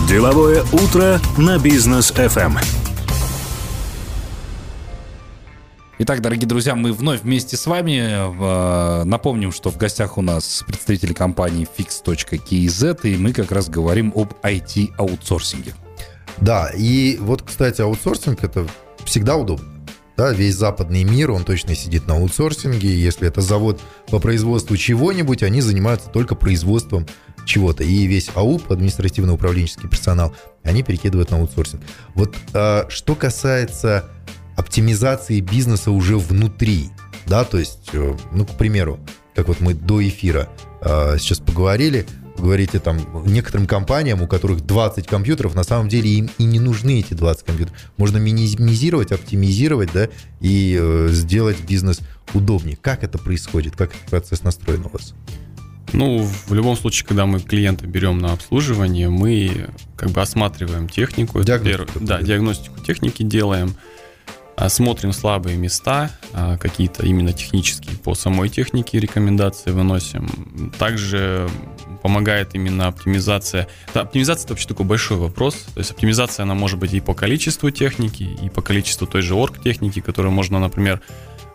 Деловое 0.08 0.64
утро 0.72 1.20
на 1.36 1.58
бизнес 1.58 2.10
FM. 2.10 2.89
Итак, 6.02 6.22
дорогие 6.22 6.48
друзья, 6.48 6.74
мы 6.74 6.94
вновь 6.94 7.20
вместе 7.20 7.58
с 7.58 7.66
вами. 7.66 8.00
Э, 8.00 9.04
напомним, 9.04 9.52
что 9.52 9.70
в 9.70 9.76
гостях 9.76 10.16
у 10.16 10.22
нас 10.22 10.64
представители 10.66 11.12
компании 11.12 11.68
fix.kz, 11.76 13.00
и 13.02 13.18
мы 13.18 13.34
как 13.34 13.52
раз 13.52 13.68
говорим 13.68 14.10
об 14.16 14.32
IT-аутсорсинге. 14.42 15.74
Да, 16.38 16.70
и 16.74 17.18
вот, 17.20 17.42
кстати, 17.42 17.82
аутсорсинг 17.82 18.42
это 18.42 18.66
всегда 19.04 19.36
удобно. 19.36 19.68
Да, 20.16 20.32
весь 20.32 20.54
западный 20.54 21.04
мир, 21.04 21.32
он 21.32 21.44
точно 21.44 21.74
сидит 21.74 22.06
на 22.06 22.14
аутсорсинге. 22.14 22.88
Если 22.98 23.28
это 23.28 23.42
завод 23.42 23.78
по 24.08 24.20
производству 24.20 24.78
чего-нибудь, 24.78 25.42
они 25.42 25.60
занимаются 25.60 26.08
только 26.08 26.34
производством 26.34 27.06
чего-то. 27.44 27.84
И 27.84 28.06
весь 28.06 28.30
АУП, 28.34 28.72
административно-управленческий 28.72 29.90
персонал, 29.90 30.34
они 30.62 30.82
перекидывают 30.82 31.30
на 31.30 31.36
аутсорсинг. 31.36 31.82
Вот 32.14 32.34
а, 32.54 32.86
что 32.88 33.14
касается 33.14 34.08
оптимизации 34.60 35.40
бизнеса 35.40 35.90
уже 35.90 36.16
внутри, 36.16 36.90
да, 37.26 37.44
то 37.44 37.58
есть, 37.58 37.90
э, 37.92 38.16
ну, 38.32 38.46
к 38.46 38.56
примеру, 38.56 39.00
как 39.34 39.48
вот 39.48 39.60
мы 39.60 39.74
до 39.74 40.06
эфира 40.06 40.48
э, 40.82 41.16
сейчас 41.18 41.38
поговорили, 41.38 42.06
говорите 42.36 42.78
там 42.78 42.98
некоторым 43.26 43.66
компаниям, 43.66 44.22
у 44.22 44.26
которых 44.26 44.60
20 44.60 45.06
компьютеров, 45.06 45.54
на 45.54 45.64
самом 45.64 45.88
деле 45.88 46.10
им 46.10 46.30
и 46.38 46.44
не 46.44 46.60
нужны 46.60 47.00
эти 47.00 47.14
20 47.14 47.44
компьютеров. 47.44 47.78
Можно 47.96 48.18
минимизировать, 48.18 49.12
оптимизировать, 49.12 49.92
да, 49.92 50.08
и 50.40 50.78
э, 50.80 51.08
сделать 51.10 51.60
бизнес 51.60 52.00
удобнее. 52.34 52.76
Как 52.80 53.02
это 53.02 53.18
происходит? 53.18 53.76
Как 53.76 53.90
этот 53.90 54.10
процесс 54.10 54.42
настроен 54.42 54.84
у 54.86 54.88
вас? 54.88 55.14
Ну, 55.92 56.28
в 56.46 56.54
любом 56.54 56.76
случае, 56.76 57.06
когда 57.06 57.26
мы 57.26 57.40
клиента 57.40 57.86
берем 57.86 58.18
на 58.18 58.32
обслуживание, 58.32 59.08
мы 59.08 59.70
как 59.96 60.10
бы 60.10 60.20
осматриваем 60.20 60.88
технику. 60.88 61.42
Диагностику. 61.42 61.98
Да, 62.00 62.22
диагностику 62.22 62.80
техники 62.80 63.22
делаем. 63.22 63.74
А, 64.60 64.68
смотрим 64.68 65.14
слабые 65.14 65.56
места, 65.56 66.10
а, 66.34 66.58
какие-то 66.58 67.06
именно 67.06 67.32
технические 67.32 67.96
по 67.96 68.14
самой 68.14 68.50
технике 68.50 69.00
рекомендации 69.00 69.70
выносим. 69.70 70.72
Также 70.78 71.48
помогает 72.02 72.54
именно 72.54 72.86
оптимизация. 72.86 73.68
Да, 73.94 74.02
оптимизация 74.02 74.44
это 74.44 74.52
вообще 74.52 74.68
такой 74.68 74.84
большой 74.84 75.16
вопрос. 75.16 75.54
То 75.72 75.80
есть 75.80 75.92
оптимизация 75.92 76.42
она 76.42 76.54
может 76.54 76.78
быть 76.78 76.92
и 76.92 77.00
по 77.00 77.14
количеству 77.14 77.70
техники, 77.70 78.22
и 78.22 78.50
по 78.50 78.60
количеству 78.60 79.06
той 79.06 79.22
же 79.22 79.34
орг 79.34 79.62
техники, 79.62 80.02
которую 80.02 80.32
можно, 80.32 80.58
например, 80.58 81.00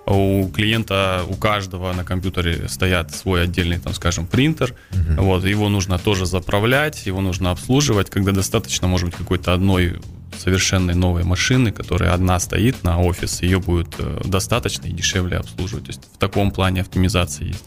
у 0.08 0.48
клиента, 0.50 1.24
у 1.28 1.36
каждого 1.36 1.94
на 1.94 2.04
компьютере 2.04 2.68
стоят 2.68 3.13
свой 3.13 3.44
отдельный, 3.44 3.78
там, 3.80 3.94
скажем, 3.94 4.26
принтер. 4.26 4.74
Uh-huh. 4.91 5.22
Вот, 5.22 5.46
его 5.46 5.70
нужно 5.70 6.00
тоже 6.00 6.26
заправлять, 6.26 7.06
его 7.06 7.22
нужно 7.22 7.52
обслуживать, 7.52 8.10
когда 8.10 8.32
достаточно, 8.32 8.88
может 8.88 9.08
быть, 9.08 9.15
какой-то 9.15 9.54
одной 9.54 10.00
совершенной 10.39 10.95
новой 10.95 11.24
машины, 11.24 11.71
которая 11.71 12.13
одна 12.13 12.39
стоит 12.39 12.84
на 12.84 13.00
офис, 13.00 13.41
ее 13.41 13.60
будет 13.60 13.95
э, 14.00 14.21
достаточно 14.26 14.88
и 14.88 14.91
дешевле 14.91 15.38
обслуживать. 15.38 15.86
То 15.86 15.89
есть 15.91 16.02
в 16.13 16.17
таком 16.17 16.52
плане 16.52 16.82
оптимизация 16.82 17.48
есть. 17.48 17.63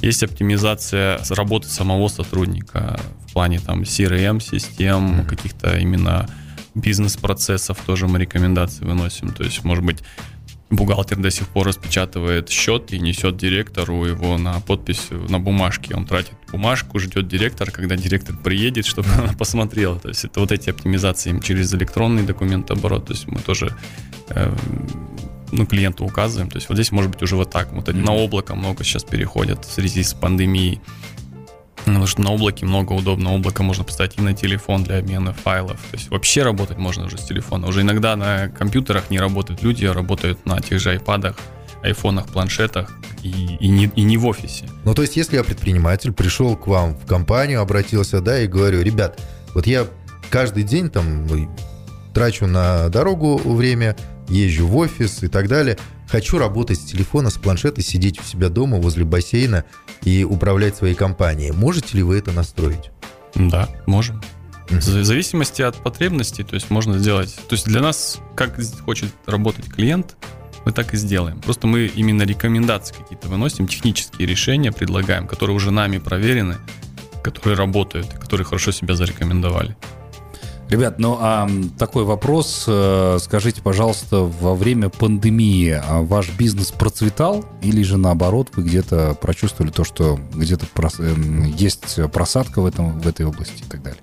Есть 0.00 0.22
оптимизация 0.22 1.20
работы 1.30 1.68
самого 1.68 2.08
сотрудника 2.08 2.98
в 3.26 3.32
плане 3.32 3.60
там 3.60 3.82
CRM-систем, 3.82 5.20
mm-hmm. 5.20 5.26
каких-то 5.26 5.76
именно 5.76 6.28
бизнес-процессов 6.74 7.78
тоже 7.84 8.06
мы 8.06 8.18
рекомендации 8.18 8.84
выносим. 8.84 9.30
То 9.32 9.42
есть, 9.42 9.64
может 9.64 9.84
быть, 9.84 9.98
бухгалтер 10.70 11.18
до 11.18 11.30
сих 11.30 11.48
пор 11.48 11.66
распечатывает 11.66 12.48
счет 12.48 12.92
и 12.92 12.98
несет 12.98 13.36
директору 13.36 14.04
его 14.04 14.38
на 14.38 14.60
подпись 14.60 15.08
на 15.10 15.40
бумажке. 15.40 15.94
Он 15.94 16.06
тратит 16.06 16.34
бумажку, 16.50 16.98
ждет 16.98 17.28
директора, 17.28 17.70
когда 17.70 17.96
директор 17.96 18.36
приедет, 18.36 18.86
чтобы 18.86 19.08
она 19.18 19.32
посмотрела. 19.32 19.98
То 19.98 20.08
есть 20.08 20.24
это 20.24 20.40
вот 20.40 20.52
эти 20.52 20.70
оптимизации 20.70 21.38
через 21.40 21.74
электронный 21.74 22.22
документооборот. 22.22 23.06
То 23.06 23.12
есть 23.14 23.26
мы 23.26 23.40
тоже 23.40 23.76
э, 24.28 24.54
ну, 25.50 25.66
клиенту 25.66 26.04
указываем. 26.04 26.48
То 26.48 26.58
есть 26.58 26.68
вот 26.68 26.76
здесь 26.76 26.92
может 26.92 27.10
быть 27.10 27.22
уже 27.22 27.36
вот 27.36 27.50
так. 27.50 27.72
Вот 27.72 27.88
mm-hmm. 27.88 28.04
на 28.04 28.14
облако 28.14 28.54
много 28.54 28.84
сейчас 28.84 29.02
переходят 29.02 29.64
в 29.64 29.72
связи 29.72 30.02
с 30.02 30.14
пандемией. 30.14 30.80
Потому 31.84 32.06
что 32.06 32.20
на 32.20 32.32
облаке 32.32 32.66
много 32.66 32.92
удобно. 32.92 33.34
Облако 33.34 33.62
можно 33.62 33.84
поставить 33.84 34.18
и 34.18 34.22
на 34.22 34.34
телефон 34.34 34.84
для 34.84 34.98
обмена 34.98 35.32
файлов. 35.32 35.80
То 35.90 35.96
есть 35.96 36.10
вообще 36.10 36.42
работать 36.42 36.78
можно 36.78 37.06
уже 37.06 37.18
с 37.18 37.22
телефона. 37.22 37.66
Уже 37.66 37.82
иногда 37.82 38.16
на 38.16 38.48
компьютерах 38.48 39.10
не 39.10 39.18
работают 39.18 39.62
люди, 39.62 39.84
а 39.84 39.92
работают 39.92 40.44
на 40.46 40.60
тех 40.60 40.80
же 40.80 40.90
айпадах, 40.90 41.36
айфонах, 41.82 42.26
планшетах 42.26 42.90
и, 43.22 43.56
и, 43.60 43.68
не, 43.68 43.90
и 43.96 44.02
не 44.02 44.16
в 44.16 44.26
офисе. 44.26 44.68
Ну, 44.84 44.94
то 44.94 45.02
есть, 45.02 45.16
если 45.16 45.36
я 45.36 45.44
предприниматель, 45.44 46.12
пришел 46.12 46.56
к 46.56 46.66
вам 46.66 46.94
в 46.94 47.06
компанию, 47.06 47.60
обратился, 47.60 48.20
да, 48.20 48.40
и 48.40 48.46
говорю, 48.46 48.82
ребят, 48.82 49.20
вот 49.54 49.66
я 49.66 49.86
каждый 50.28 50.62
день 50.62 50.90
там 50.90 51.26
трачу 52.12 52.46
на 52.46 52.88
дорогу 52.88 53.38
время, 53.38 53.96
езжу 54.28 54.66
в 54.66 54.76
офис 54.76 55.22
и 55.22 55.28
так 55.28 55.48
далее. 55.48 55.78
Хочу 56.10 56.38
работать 56.38 56.80
с 56.80 56.84
телефона, 56.84 57.30
с 57.30 57.38
планшета, 57.38 57.82
сидеть 57.82 58.18
у 58.18 58.24
себя 58.24 58.48
дома 58.48 58.78
возле 58.78 59.04
бассейна 59.04 59.64
и 60.02 60.24
управлять 60.24 60.76
своей 60.76 60.96
компанией. 60.96 61.52
Можете 61.52 61.98
ли 61.98 62.02
вы 62.02 62.18
это 62.18 62.32
настроить? 62.32 62.90
Да, 63.36 63.68
можем. 63.86 64.20
В 64.68 65.04
зависимости 65.04 65.62
от 65.62 65.76
потребностей, 65.76 66.42
то 66.42 66.54
есть 66.54 66.68
можно 66.68 66.98
сделать... 66.98 67.34
То 67.48 67.54
есть 67.54 67.66
для 67.66 67.80
нас, 67.80 68.18
как 68.34 68.58
хочет 68.84 69.10
работать 69.26 69.66
клиент, 69.66 70.16
мы 70.64 70.72
так 70.72 70.94
и 70.94 70.96
сделаем. 70.96 71.40
Просто 71.40 71.68
мы 71.68 71.86
именно 71.86 72.22
рекомендации 72.22 72.94
какие-то 72.94 73.28
выносим, 73.28 73.68
технические 73.68 74.26
решения 74.26 74.72
предлагаем, 74.72 75.28
которые 75.28 75.54
уже 75.54 75.70
нами 75.70 75.98
проверены, 75.98 76.56
которые 77.22 77.56
работают, 77.56 78.08
которые 78.14 78.44
хорошо 78.44 78.72
себя 78.72 78.96
зарекомендовали. 78.96 79.76
Ребят, 80.70 81.00
ну 81.00 81.18
а 81.20 81.50
такой 81.78 82.04
вопрос. 82.04 82.64
Э, 82.68 83.18
скажите, 83.20 83.60
пожалуйста, 83.60 84.18
во 84.18 84.54
время 84.54 84.88
пандемии 84.88 85.72
а 85.72 86.00
ваш 86.02 86.30
бизнес 86.38 86.70
процветал 86.70 87.44
или 87.60 87.82
же 87.82 87.96
наоборот 87.96 88.50
вы 88.54 88.62
где-то 88.62 89.18
прочувствовали 89.20 89.72
то, 89.72 89.82
что 89.82 90.20
где-то 90.32 90.66
эм, 91.00 91.42
есть 91.56 91.98
просадка 92.12 92.62
в, 92.62 92.66
этом, 92.66 93.00
в 93.00 93.08
этой 93.08 93.26
области 93.26 93.64
и 93.64 93.68
так 93.68 93.82
далее? 93.82 94.00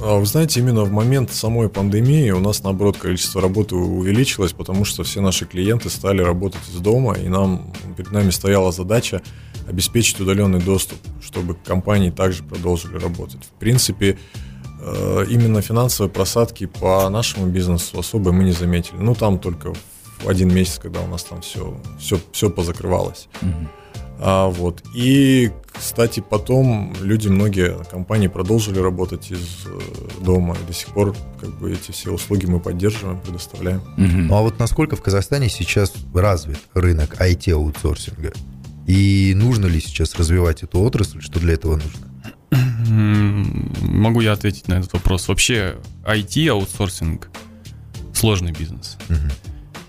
А 0.00 0.18
вы 0.20 0.26
знаете, 0.26 0.60
именно 0.60 0.84
в 0.84 0.92
момент 0.92 1.32
самой 1.32 1.68
пандемии 1.68 2.30
у 2.30 2.38
нас, 2.38 2.62
наоборот, 2.62 2.96
количество 2.96 3.42
работы 3.42 3.74
увеличилось, 3.74 4.52
потому 4.52 4.84
что 4.84 5.02
все 5.02 5.20
наши 5.20 5.46
клиенты 5.46 5.90
стали 5.90 6.22
работать 6.22 6.62
из 6.72 6.78
дома, 6.78 7.14
и 7.14 7.26
нам, 7.28 7.72
перед 7.96 8.12
нами 8.12 8.30
стояла 8.30 8.70
задача 8.70 9.20
обеспечить 9.68 10.20
удаленный 10.20 10.60
доступ, 10.60 10.98
чтобы 11.20 11.56
компании 11.56 12.10
также 12.10 12.44
продолжили 12.44 12.98
работать. 12.98 13.40
В 13.44 13.58
принципе, 13.58 14.16
Э, 14.16 14.51
именно 15.28 15.62
финансовой 15.62 16.10
просадки 16.10 16.66
по 16.66 17.08
нашему 17.08 17.46
бизнесу 17.46 17.98
особо 17.98 18.32
мы 18.32 18.44
не 18.44 18.52
заметили. 18.52 18.96
Ну, 18.96 19.14
там 19.14 19.38
только 19.38 19.72
в 20.22 20.28
один 20.28 20.52
месяц, 20.52 20.78
когда 20.78 21.00
у 21.00 21.06
нас 21.06 21.24
там 21.24 21.40
все, 21.40 21.76
все, 21.98 22.18
все 22.32 22.50
позакрывалось. 22.50 23.28
Угу. 23.42 23.68
А, 24.24 24.48
вот. 24.48 24.82
И, 24.94 25.50
кстати, 25.72 26.20
потом 26.20 26.94
люди, 27.00 27.26
многие 27.28 27.76
компании 27.90 28.28
продолжили 28.28 28.78
работать 28.78 29.32
из 29.32 29.66
э, 29.66 30.24
дома. 30.24 30.56
И 30.62 30.66
до 30.66 30.72
сих 30.72 30.88
пор 30.88 31.16
как 31.40 31.50
бы 31.58 31.72
эти 31.72 31.90
все 31.90 32.12
услуги 32.12 32.46
мы 32.46 32.60
поддерживаем, 32.60 33.20
предоставляем. 33.20 33.80
Угу. 33.80 34.28
Ну 34.28 34.36
а 34.36 34.42
вот 34.42 34.60
насколько 34.60 34.94
в 34.94 35.02
Казахстане 35.02 35.48
сейчас 35.48 35.92
развит 36.14 36.58
рынок 36.72 37.20
IT-аутсорсинга? 37.20 38.32
И 38.86 39.32
нужно 39.34 39.66
ли 39.66 39.80
сейчас 39.80 40.14
развивать 40.14 40.62
эту 40.62 40.80
отрасль? 40.80 41.20
Что 41.20 41.40
для 41.40 41.54
этого 41.54 41.74
нужно? 41.74 42.11
Могу 42.52 44.20
я 44.20 44.32
ответить 44.32 44.68
на 44.68 44.74
этот 44.74 44.92
вопрос. 44.92 45.28
Вообще, 45.28 45.76
IT-аутсорсинг 46.04 47.28
сложный 48.12 48.52
бизнес. 48.52 48.98
Угу. 49.08 49.18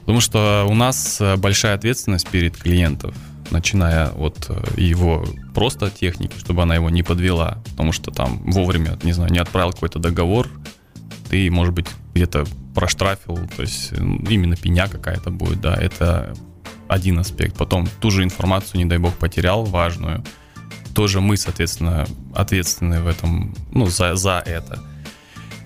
Потому 0.01 0.21
что 0.21 0.65
у 0.69 0.73
нас 0.73 1.19
э, 1.21 1.35
большая 1.37 1.75
ответственность 1.75 2.27
перед 2.29 2.57
клиентом, 2.57 3.13
начиная 3.51 4.09
от 4.09 4.47
э, 4.49 4.63
его 4.77 5.25
просто 5.53 5.89
техники, 5.89 6.33
чтобы 6.37 6.63
она 6.63 6.75
его 6.75 6.89
не 6.89 7.03
подвела. 7.03 7.59
Потому 7.71 7.91
что 7.91 8.11
там 8.11 8.39
вовремя, 8.51 8.97
не 9.03 9.13
знаю, 9.13 9.31
не 9.31 9.39
отправил 9.39 9.71
какой-то 9.71 9.99
договор, 9.99 10.49
ты, 11.29 11.49
может 11.51 11.73
быть, 11.73 11.87
где-то 12.13 12.45
проштрафил, 12.75 13.37
то 13.55 13.61
есть 13.61 13.91
именно 13.91 14.55
пеня 14.55 14.87
какая-то 14.87 15.29
будет, 15.29 15.61
да, 15.61 15.75
это 15.75 16.33
один 16.87 17.19
аспект. 17.19 17.55
Потом 17.55 17.87
ту 18.01 18.09
же 18.09 18.23
информацию, 18.23 18.79
не 18.79 18.85
дай 18.85 18.97
бог, 18.97 19.13
потерял 19.15 19.63
важную– 19.63 20.23
тоже 20.93 21.21
мы, 21.21 21.37
соответственно, 21.37 22.05
ответственны 22.33 23.01
в 23.01 23.07
этом, 23.07 23.53
ну, 23.71 23.87
за, 23.87 24.15
за 24.15 24.43
это. 24.45 24.79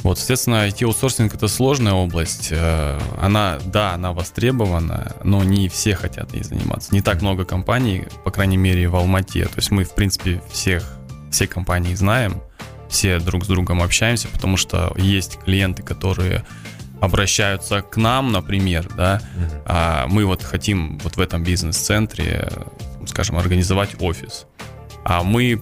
Вот, 0.04 0.20
соответственно, 0.20 0.68
IT-аутсорсинг 0.68 1.34
это 1.34 1.48
сложная 1.48 1.94
область. 1.94 2.50
Э, 2.52 3.00
она, 3.20 3.58
да, 3.66 3.94
она 3.94 4.14
востребована, 4.14 5.16
но 5.24 5.44
не 5.44 5.70
все 5.70 5.96
хотят 5.96 6.34
ей 6.34 6.44
заниматься. 6.44 6.94
Не 6.94 7.02
так 7.02 7.22
много 7.22 7.46
компаний, 7.46 8.06
по 8.24 8.32
крайней 8.32 8.58
мере, 8.58 8.88
в 8.88 8.96
Алмате. 8.96 9.46
То 9.46 9.58
есть 9.58 9.72
мы, 9.72 9.84
в 9.84 9.94
принципе, 9.96 10.42
всех, 10.52 10.84
все 11.32 11.48
компании 11.48 11.94
знаем, 11.96 12.42
все 12.90 13.20
друг 13.20 13.44
с 13.44 13.48
другом 13.48 13.82
общаемся, 13.82 14.28
потому 14.30 14.56
что 14.56 14.94
есть 14.98 15.40
клиенты, 15.40 15.84
которые 15.84 16.46
обращаются 17.02 17.82
к 17.82 17.98
нам, 17.98 18.32
например, 18.32 18.88
да, 18.96 19.22
а 19.66 20.08
мы 20.08 20.26
вот 20.26 20.42
хотим 20.42 20.98
вот 21.00 21.16
в 21.16 21.22
этом 21.22 21.44
бизнес-центре, 21.44 22.50
скажем, 23.06 23.38
организовать 23.38 24.02
офис. 24.02 24.48
А 25.10 25.24
мы 25.24 25.62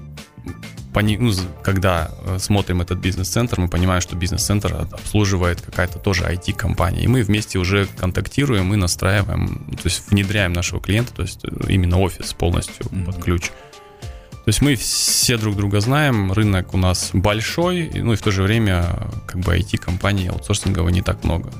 ну, 0.95 1.31
когда 1.61 2.09
э, 2.25 2.39
смотрим 2.39 2.81
этот 2.81 2.99
бизнес-центр, 2.99 3.59
мы 3.59 3.67
понимаем, 3.67 4.01
что 4.01 4.15
бизнес-центр 4.15 4.73
обслуживает 4.73 5.61
какая-то 5.61 5.99
тоже 5.99 6.23
IT-компания. 6.23 7.03
И 7.03 7.07
мы 7.07 7.21
вместе 7.21 7.59
уже 7.59 7.85
контактируем 7.97 8.73
и 8.73 8.77
настраиваем, 8.77 9.75
то 9.75 9.83
есть 9.83 10.09
внедряем 10.09 10.53
нашего 10.53 10.81
клиента, 10.81 11.13
то 11.13 11.21
есть 11.21 11.41
э, 11.43 11.49
именно 11.67 11.99
офис 11.99 12.33
полностью 12.33 12.85
mm-hmm. 12.85 13.05
под 13.05 13.23
ключ. 13.23 13.49
То 13.49 14.49
есть 14.49 14.61
мы 14.61 14.75
все 14.75 15.37
друг 15.37 15.57
друга 15.57 15.79
знаем, 15.79 16.31
рынок 16.31 16.73
у 16.73 16.77
нас 16.77 17.11
большой, 17.13 17.91
ну 17.93 18.13
и 18.13 18.15
в 18.15 18.21
то 18.21 18.31
же 18.31 18.41
время 18.41 18.85
как 19.27 19.41
бы 19.41 19.57
IT-компаний 19.57 20.29
аутсорсинговой 20.29 20.91
не 20.91 21.01
так 21.01 21.23
много. 21.23 21.51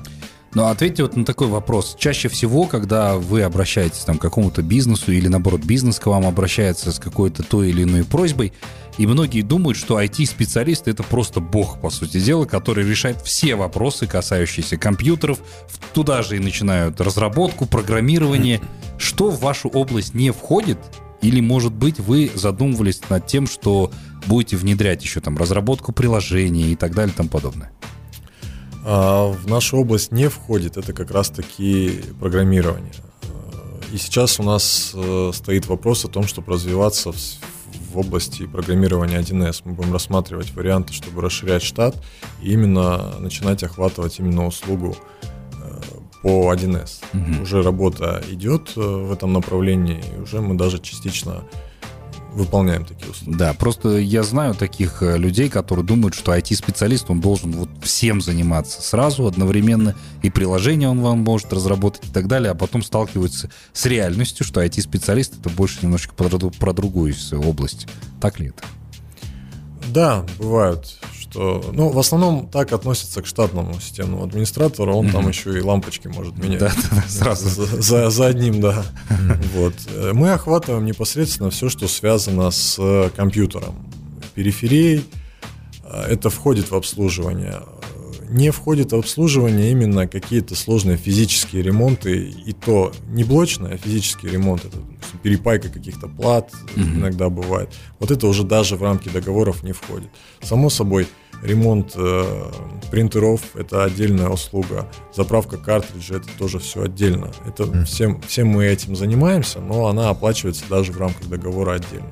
Ну, 0.56 0.68
ответьте 0.68 1.04
вот 1.04 1.18
на 1.18 1.26
такой 1.26 1.48
вопрос. 1.48 1.98
Чаще 2.00 2.30
всего, 2.30 2.66
когда 2.66 3.18
вы 3.18 3.42
обращаетесь 3.42 4.06
там, 4.06 4.18
к 4.18 4.22
какому-то 4.22 4.62
бизнесу 4.62 5.12
или, 5.12 5.28
наоборот, 5.28 5.66
бизнес 5.66 6.00
к 6.00 6.06
вам 6.06 6.26
обращается 6.26 6.94
с 6.94 6.98
какой-то 6.98 7.44
той 7.44 7.72
или 7.72 7.84
иной 7.84 8.06
просьбой, 8.06 8.54
и 8.98 9.06
многие 9.06 9.42
думают, 9.42 9.78
что 9.78 10.02
IT-специалист— 10.02 10.84
это 10.88 11.04
просто 11.04 11.42
бог, 11.42 11.82
по 11.82 11.90
сути 11.90 12.22
дела, 12.22 12.46
который 12.46 12.88
решает 12.88 13.22
все 13.22 13.56
вопросы, 13.56 14.08
касающиеся 14.08 14.78
компьютеров. 14.78 15.40
Туда 15.94 16.22
же 16.22 16.38
и 16.38 16.40
начинают 16.40 17.02
разработку, 17.02 17.66
программирование. 17.66 18.62
Что 18.98 19.32
в 19.32 19.42
вашу 19.42 19.68
область 19.68 20.14
не 20.14 20.32
входит, 20.32 20.78
или, 21.22 21.42
может 21.42 21.74
быть, 21.74 22.00
вы 22.00 22.32
задумывались 22.34 23.02
над 23.10 23.28
тем, 23.28 23.46
что 23.46 23.92
будете 24.26 24.56
внедрять 24.56 25.04
еще 25.04 25.20
там 25.20 25.38
разработку 25.38 25.92
приложений 25.92 26.72
и 26.72 26.76
так 26.78 26.96
далее 26.96 27.14
и 27.14 27.18
тому 27.18 27.28
подобное? 27.28 27.74
А 28.88 29.32
в 29.32 29.48
нашу 29.48 29.78
область 29.78 30.12
не 30.12 30.30
входит 30.30 30.78
это 30.78 30.94
как 30.94 31.10
раз-таки 31.10 32.04
программирование. 32.20 32.94
И 33.92 33.98
сейчас 33.98 34.40
у 34.40 34.44
нас 34.44 34.92
э, 34.94 35.32
стоит 35.34 35.66
вопрос 35.66 36.06
о 36.06 36.08
том, 36.08 36.28
чтобы 36.28 36.54
развиваться 36.54 37.12
в, 37.12 37.16
в 37.16 37.98
области 37.98 38.46
программирования 38.46 39.18
1С. 39.20 39.62
Мы 39.66 39.74
будем 39.74 39.92
рассматривать 39.92 40.54
варианты, 40.54 40.94
чтобы 40.94 41.22
расширять 41.22 41.64
штат 41.64 41.96
и 42.44 42.54
именно 42.54 43.16
начинать 43.20 43.64
охватывать 43.64 44.20
именно 44.20 44.46
услугу 44.46 44.96
э, 45.54 45.82
по 46.22 46.54
1С. 46.54 47.04
Угу. 47.14 47.42
Уже 47.42 47.64
работа 47.64 48.22
идет 48.30 48.74
э, 48.76 48.82
в 48.82 49.12
этом 49.12 49.34
направлении, 49.34 50.04
и 50.16 50.22
уже 50.22 50.42
мы 50.42 50.56
даже 50.56 50.78
частично 50.78 51.44
выполняем 52.36 52.86
такие 52.86 53.12
услуги. 53.12 53.38
Да, 53.38 53.54
просто 53.54 53.98
я 53.98 54.24
знаю 54.24 54.54
таких 54.54 55.02
э, 55.02 55.18
людей, 55.18 55.50
которые 55.50 55.86
думают, 55.86 56.14
что 56.14 56.36
IT-специалист, 56.36 57.10
он 57.10 57.22
должен 57.22 57.52
вот 57.52 57.70
всем 57.82 58.22
заниматься 58.22 58.82
сразу, 58.82 59.26
одновременно, 59.26 59.96
и 60.22 60.30
приложение 60.30 60.90
он 60.90 61.02
вам 61.02 61.20
может 61.20 61.52
разработать 61.54 62.06
и 62.06 62.12
так 62.12 62.28
далее, 62.28 62.52
а 62.52 62.56
потом 62.56 62.84
сталкиваются 62.84 63.50
с 63.74 63.86
реальностью, 63.86 64.46
что 64.46 64.64
IT-специалист 64.64 65.40
это 65.40 65.50
больше 65.50 65.80
немножечко 65.82 66.14
про, 66.14 66.30
про 66.30 66.74
другую 66.74 67.16
область. 67.34 67.88
Так 68.22 68.40
ли 68.40 68.48
это? 68.48 68.64
Да, 69.88 70.26
бывают 70.38 71.00
ну, 71.36 71.90
в 71.90 72.00
основном 72.00 72.48
так 72.48 72.74
относятся 72.74 73.22
к 73.22 73.26
штатному 73.28 73.80
системному 73.80 74.24
администратору, 74.24 74.96
он 74.96 75.10
там 75.10 75.28
еще 75.28 75.58
и 75.58 75.62
лампочки 75.62 76.08
может 76.08 76.38
менять. 76.38 76.60
Да, 76.60 76.72
сразу. 77.08 77.66
За, 77.82 78.26
одним, 78.26 78.62
да. 78.62 78.84
Вот. 79.54 79.74
Мы 80.14 80.32
охватываем 80.32 80.86
непосредственно 80.86 81.50
все, 81.50 81.70
что 81.70 81.88
связано 81.88 82.52
с 82.52 83.12
компьютером. 83.16 83.76
Периферей, 84.34 85.06
это 86.08 86.30
входит 86.30 86.72
в 86.72 86.76
обслуживание. 86.76 87.62
Не 88.30 88.52
входит 88.52 88.92
в 88.92 88.96
обслуживание 88.96 89.72
именно 89.72 90.08
какие-то 90.08 90.56
сложные 90.56 90.98
физические 90.98 91.64
ремонты, 91.64 92.30
и 92.30 92.54
то 92.54 92.92
не 93.08 93.24
блочные, 93.24 93.76
а 93.76 93.78
физический 93.78 94.28
ремонт. 94.28 94.66
Это 94.66 94.78
перепайка 95.24 95.70
каких-то 95.70 96.08
плат 96.08 96.52
mm-hmm. 96.76 96.96
иногда 96.96 97.30
бывает. 97.30 97.70
Вот 98.00 98.12
это 98.12 98.28
уже 98.28 98.44
даже 98.44 98.76
в 98.76 98.84
рамки 98.84 99.10
договоров 99.10 99.64
не 99.64 99.72
входит. 99.72 100.10
Само 100.42 100.70
собой, 100.70 101.08
ремонт 101.44 101.94
э, 101.96 102.52
принтеров– 102.92 103.42
это 103.56 103.84
отдельная 103.84 104.30
услуга, 104.30 104.90
заправка 105.14 105.58
картриджа– 105.58 106.16
это 106.18 106.28
тоже 106.38 106.60
все 106.60 106.84
отдельно. 106.84 107.32
Это 107.46 107.64
mm. 107.64 107.86
всем, 107.86 108.22
всем 108.22 108.48
мы 108.48 108.66
этим 108.66 108.96
занимаемся, 108.96 109.60
но 109.60 109.88
она 109.88 110.10
оплачивается 110.10 110.64
даже 110.70 110.92
в 110.92 110.98
рамках 110.98 111.28
договора 111.28 111.74
отдельно. 111.74 112.10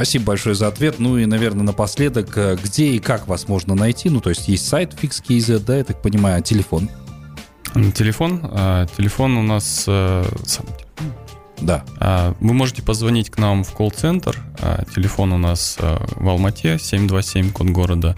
Спасибо 0.00 0.28
большое 0.28 0.54
за 0.54 0.68
ответ. 0.68 0.98
Ну 0.98 1.18
и, 1.18 1.26
наверное, 1.26 1.62
напоследок, 1.62 2.32
э, 2.34 2.56
где 2.64 2.92
и 2.92 3.00
как 3.00 3.28
вас 3.28 3.48
можно 3.48 3.74
найти? 3.74 4.08
Ну, 4.08 4.22
то 4.22 4.30
есть 4.30 4.48
есть 4.48 4.66
сайт 4.66 4.94
FixKZ, 4.94 5.58
да, 5.58 5.76
я 5.76 5.84
так 5.84 6.00
понимаю, 6.00 6.42
телефон? 6.42 6.88
Телефон? 7.94 8.40
А, 8.44 8.86
телефон 8.96 9.36
у 9.36 9.42
нас... 9.42 9.84
А, 9.86 10.24
сам 10.46 10.64
Да. 11.60 11.84
А, 11.98 12.34
вы 12.40 12.54
можете 12.54 12.80
позвонить 12.80 13.28
к 13.28 13.36
нам 13.36 13.62
в 13.62 13.72
колл-центр. 13.72 14.38
А, 14.62 14.86
телефон 14.94 15.34
у 15.34 15.38
нас 15.38 15.76
а, 15.78 16.02
в 16.16 16.26
Алмате, 16.30 16.78
727, 16.78 17.52
код 17.52 17.66
города 17.66 18.16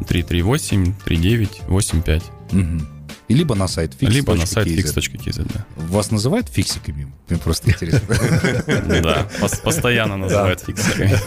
338-3985. 0.00 2.22
Угу. 2.52 2.91
И 3.32 3.34
либо 3.34 3.54
на 3.54 3.66
сайт 3.66 3.92
fix. 3.98 4.10
Либо 4.10 4.34
на 4.34 4.44
сайт 4.44 4.68
fix.kz, 4.68 5.50
да. 5.54 5.64
Вас 5.86 6.10
называют 6.10 6.48
фиксиками? 6.48 7.10
Мне 7.30 7.38
просто 7.38 7.70
интересно. 7.70 8.02
Да, 9.02 9.26
постоянно 9.64 10.18
называют 10.18 10.60
фиксиками. 10.60 11.18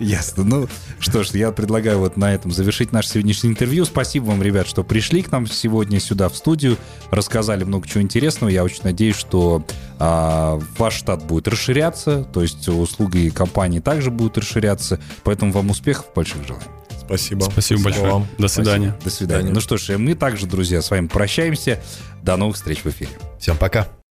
Ясно. 0.00 0.44
Ну 0.44 0.68
что 0.98 1.22
ж, 1.24 1.30
я 1.32 1.52
предлагаю 1.52 1.98
вот 1.98 2.16
на 2.16 2.32
этом 2.32 2.50
завершить 2.50 2.92
наше 2.92 3.10
сегодняшнее 3.10 3.50
интервью. 3.50 3.84
Спасибо 3.84 4.26
вам, 4.26 4.42
ребят, 4.42 4.66
что 4.66 4.82
пришли 4.84 5.22
к 5.22 5.30
нам 5.30 5.46
сегодня 5.46 6.00
сюда 6.00 6.30
в 6.30 6.36
студию, 6.36 6.78
рассказали 7.10 7.64
много 7.64 7.86
чего 7.86 8.02
интересного. 8.02 8.50
Я 8.50 8.64
очень 8.64 8.80
надеюсь, 8.84 9.16
что 9.16 9.64
а, 9.98 10.58
ваш 10.78 10.94
штат 10.94 11.24
будет 11.24 11.46
расширяться, 11.48 12.24
то 12.24 12.40
есть 12.40 12.66
услуги 12.68 13.28
компании 13.28 13.80
также 13.80 14.10
будут 14.10 14.38
расширяться. 14.38 14.98
Поэтому 15.24 15.52
вам 15.52 15.70
успехов, 15.70 16.06
больших 16.14 16.46
желаний. 16.46 16.77
Спасибо. 17.08 17.44
Спасибо 17.44 17.82
большое. 17.84 18.12
Вам. 18.12 18.26
До 18.36 18.48
свидания. 18.48 18.90
Спасибо. 19.00 19.04
До 19.04 19.10
свидания. 19.10 19.50
Ну 19.50 19.60
что 19.60 19.78
ж, 19.78 19.96
мы 19.96 20.14
также, 20.14 20.46
друзья, 20.46 20.82
с 20.82 20.90
вами 20.90 21.06
прощаемся. 21.06 21.80
До 22.22 22.36
новых 22.36 22.56
встреч 22.56 22.84
в 22.84 22.86
эфире. 22.86 23.10
Всем 23.40 23.56
пока. 23.56 23.88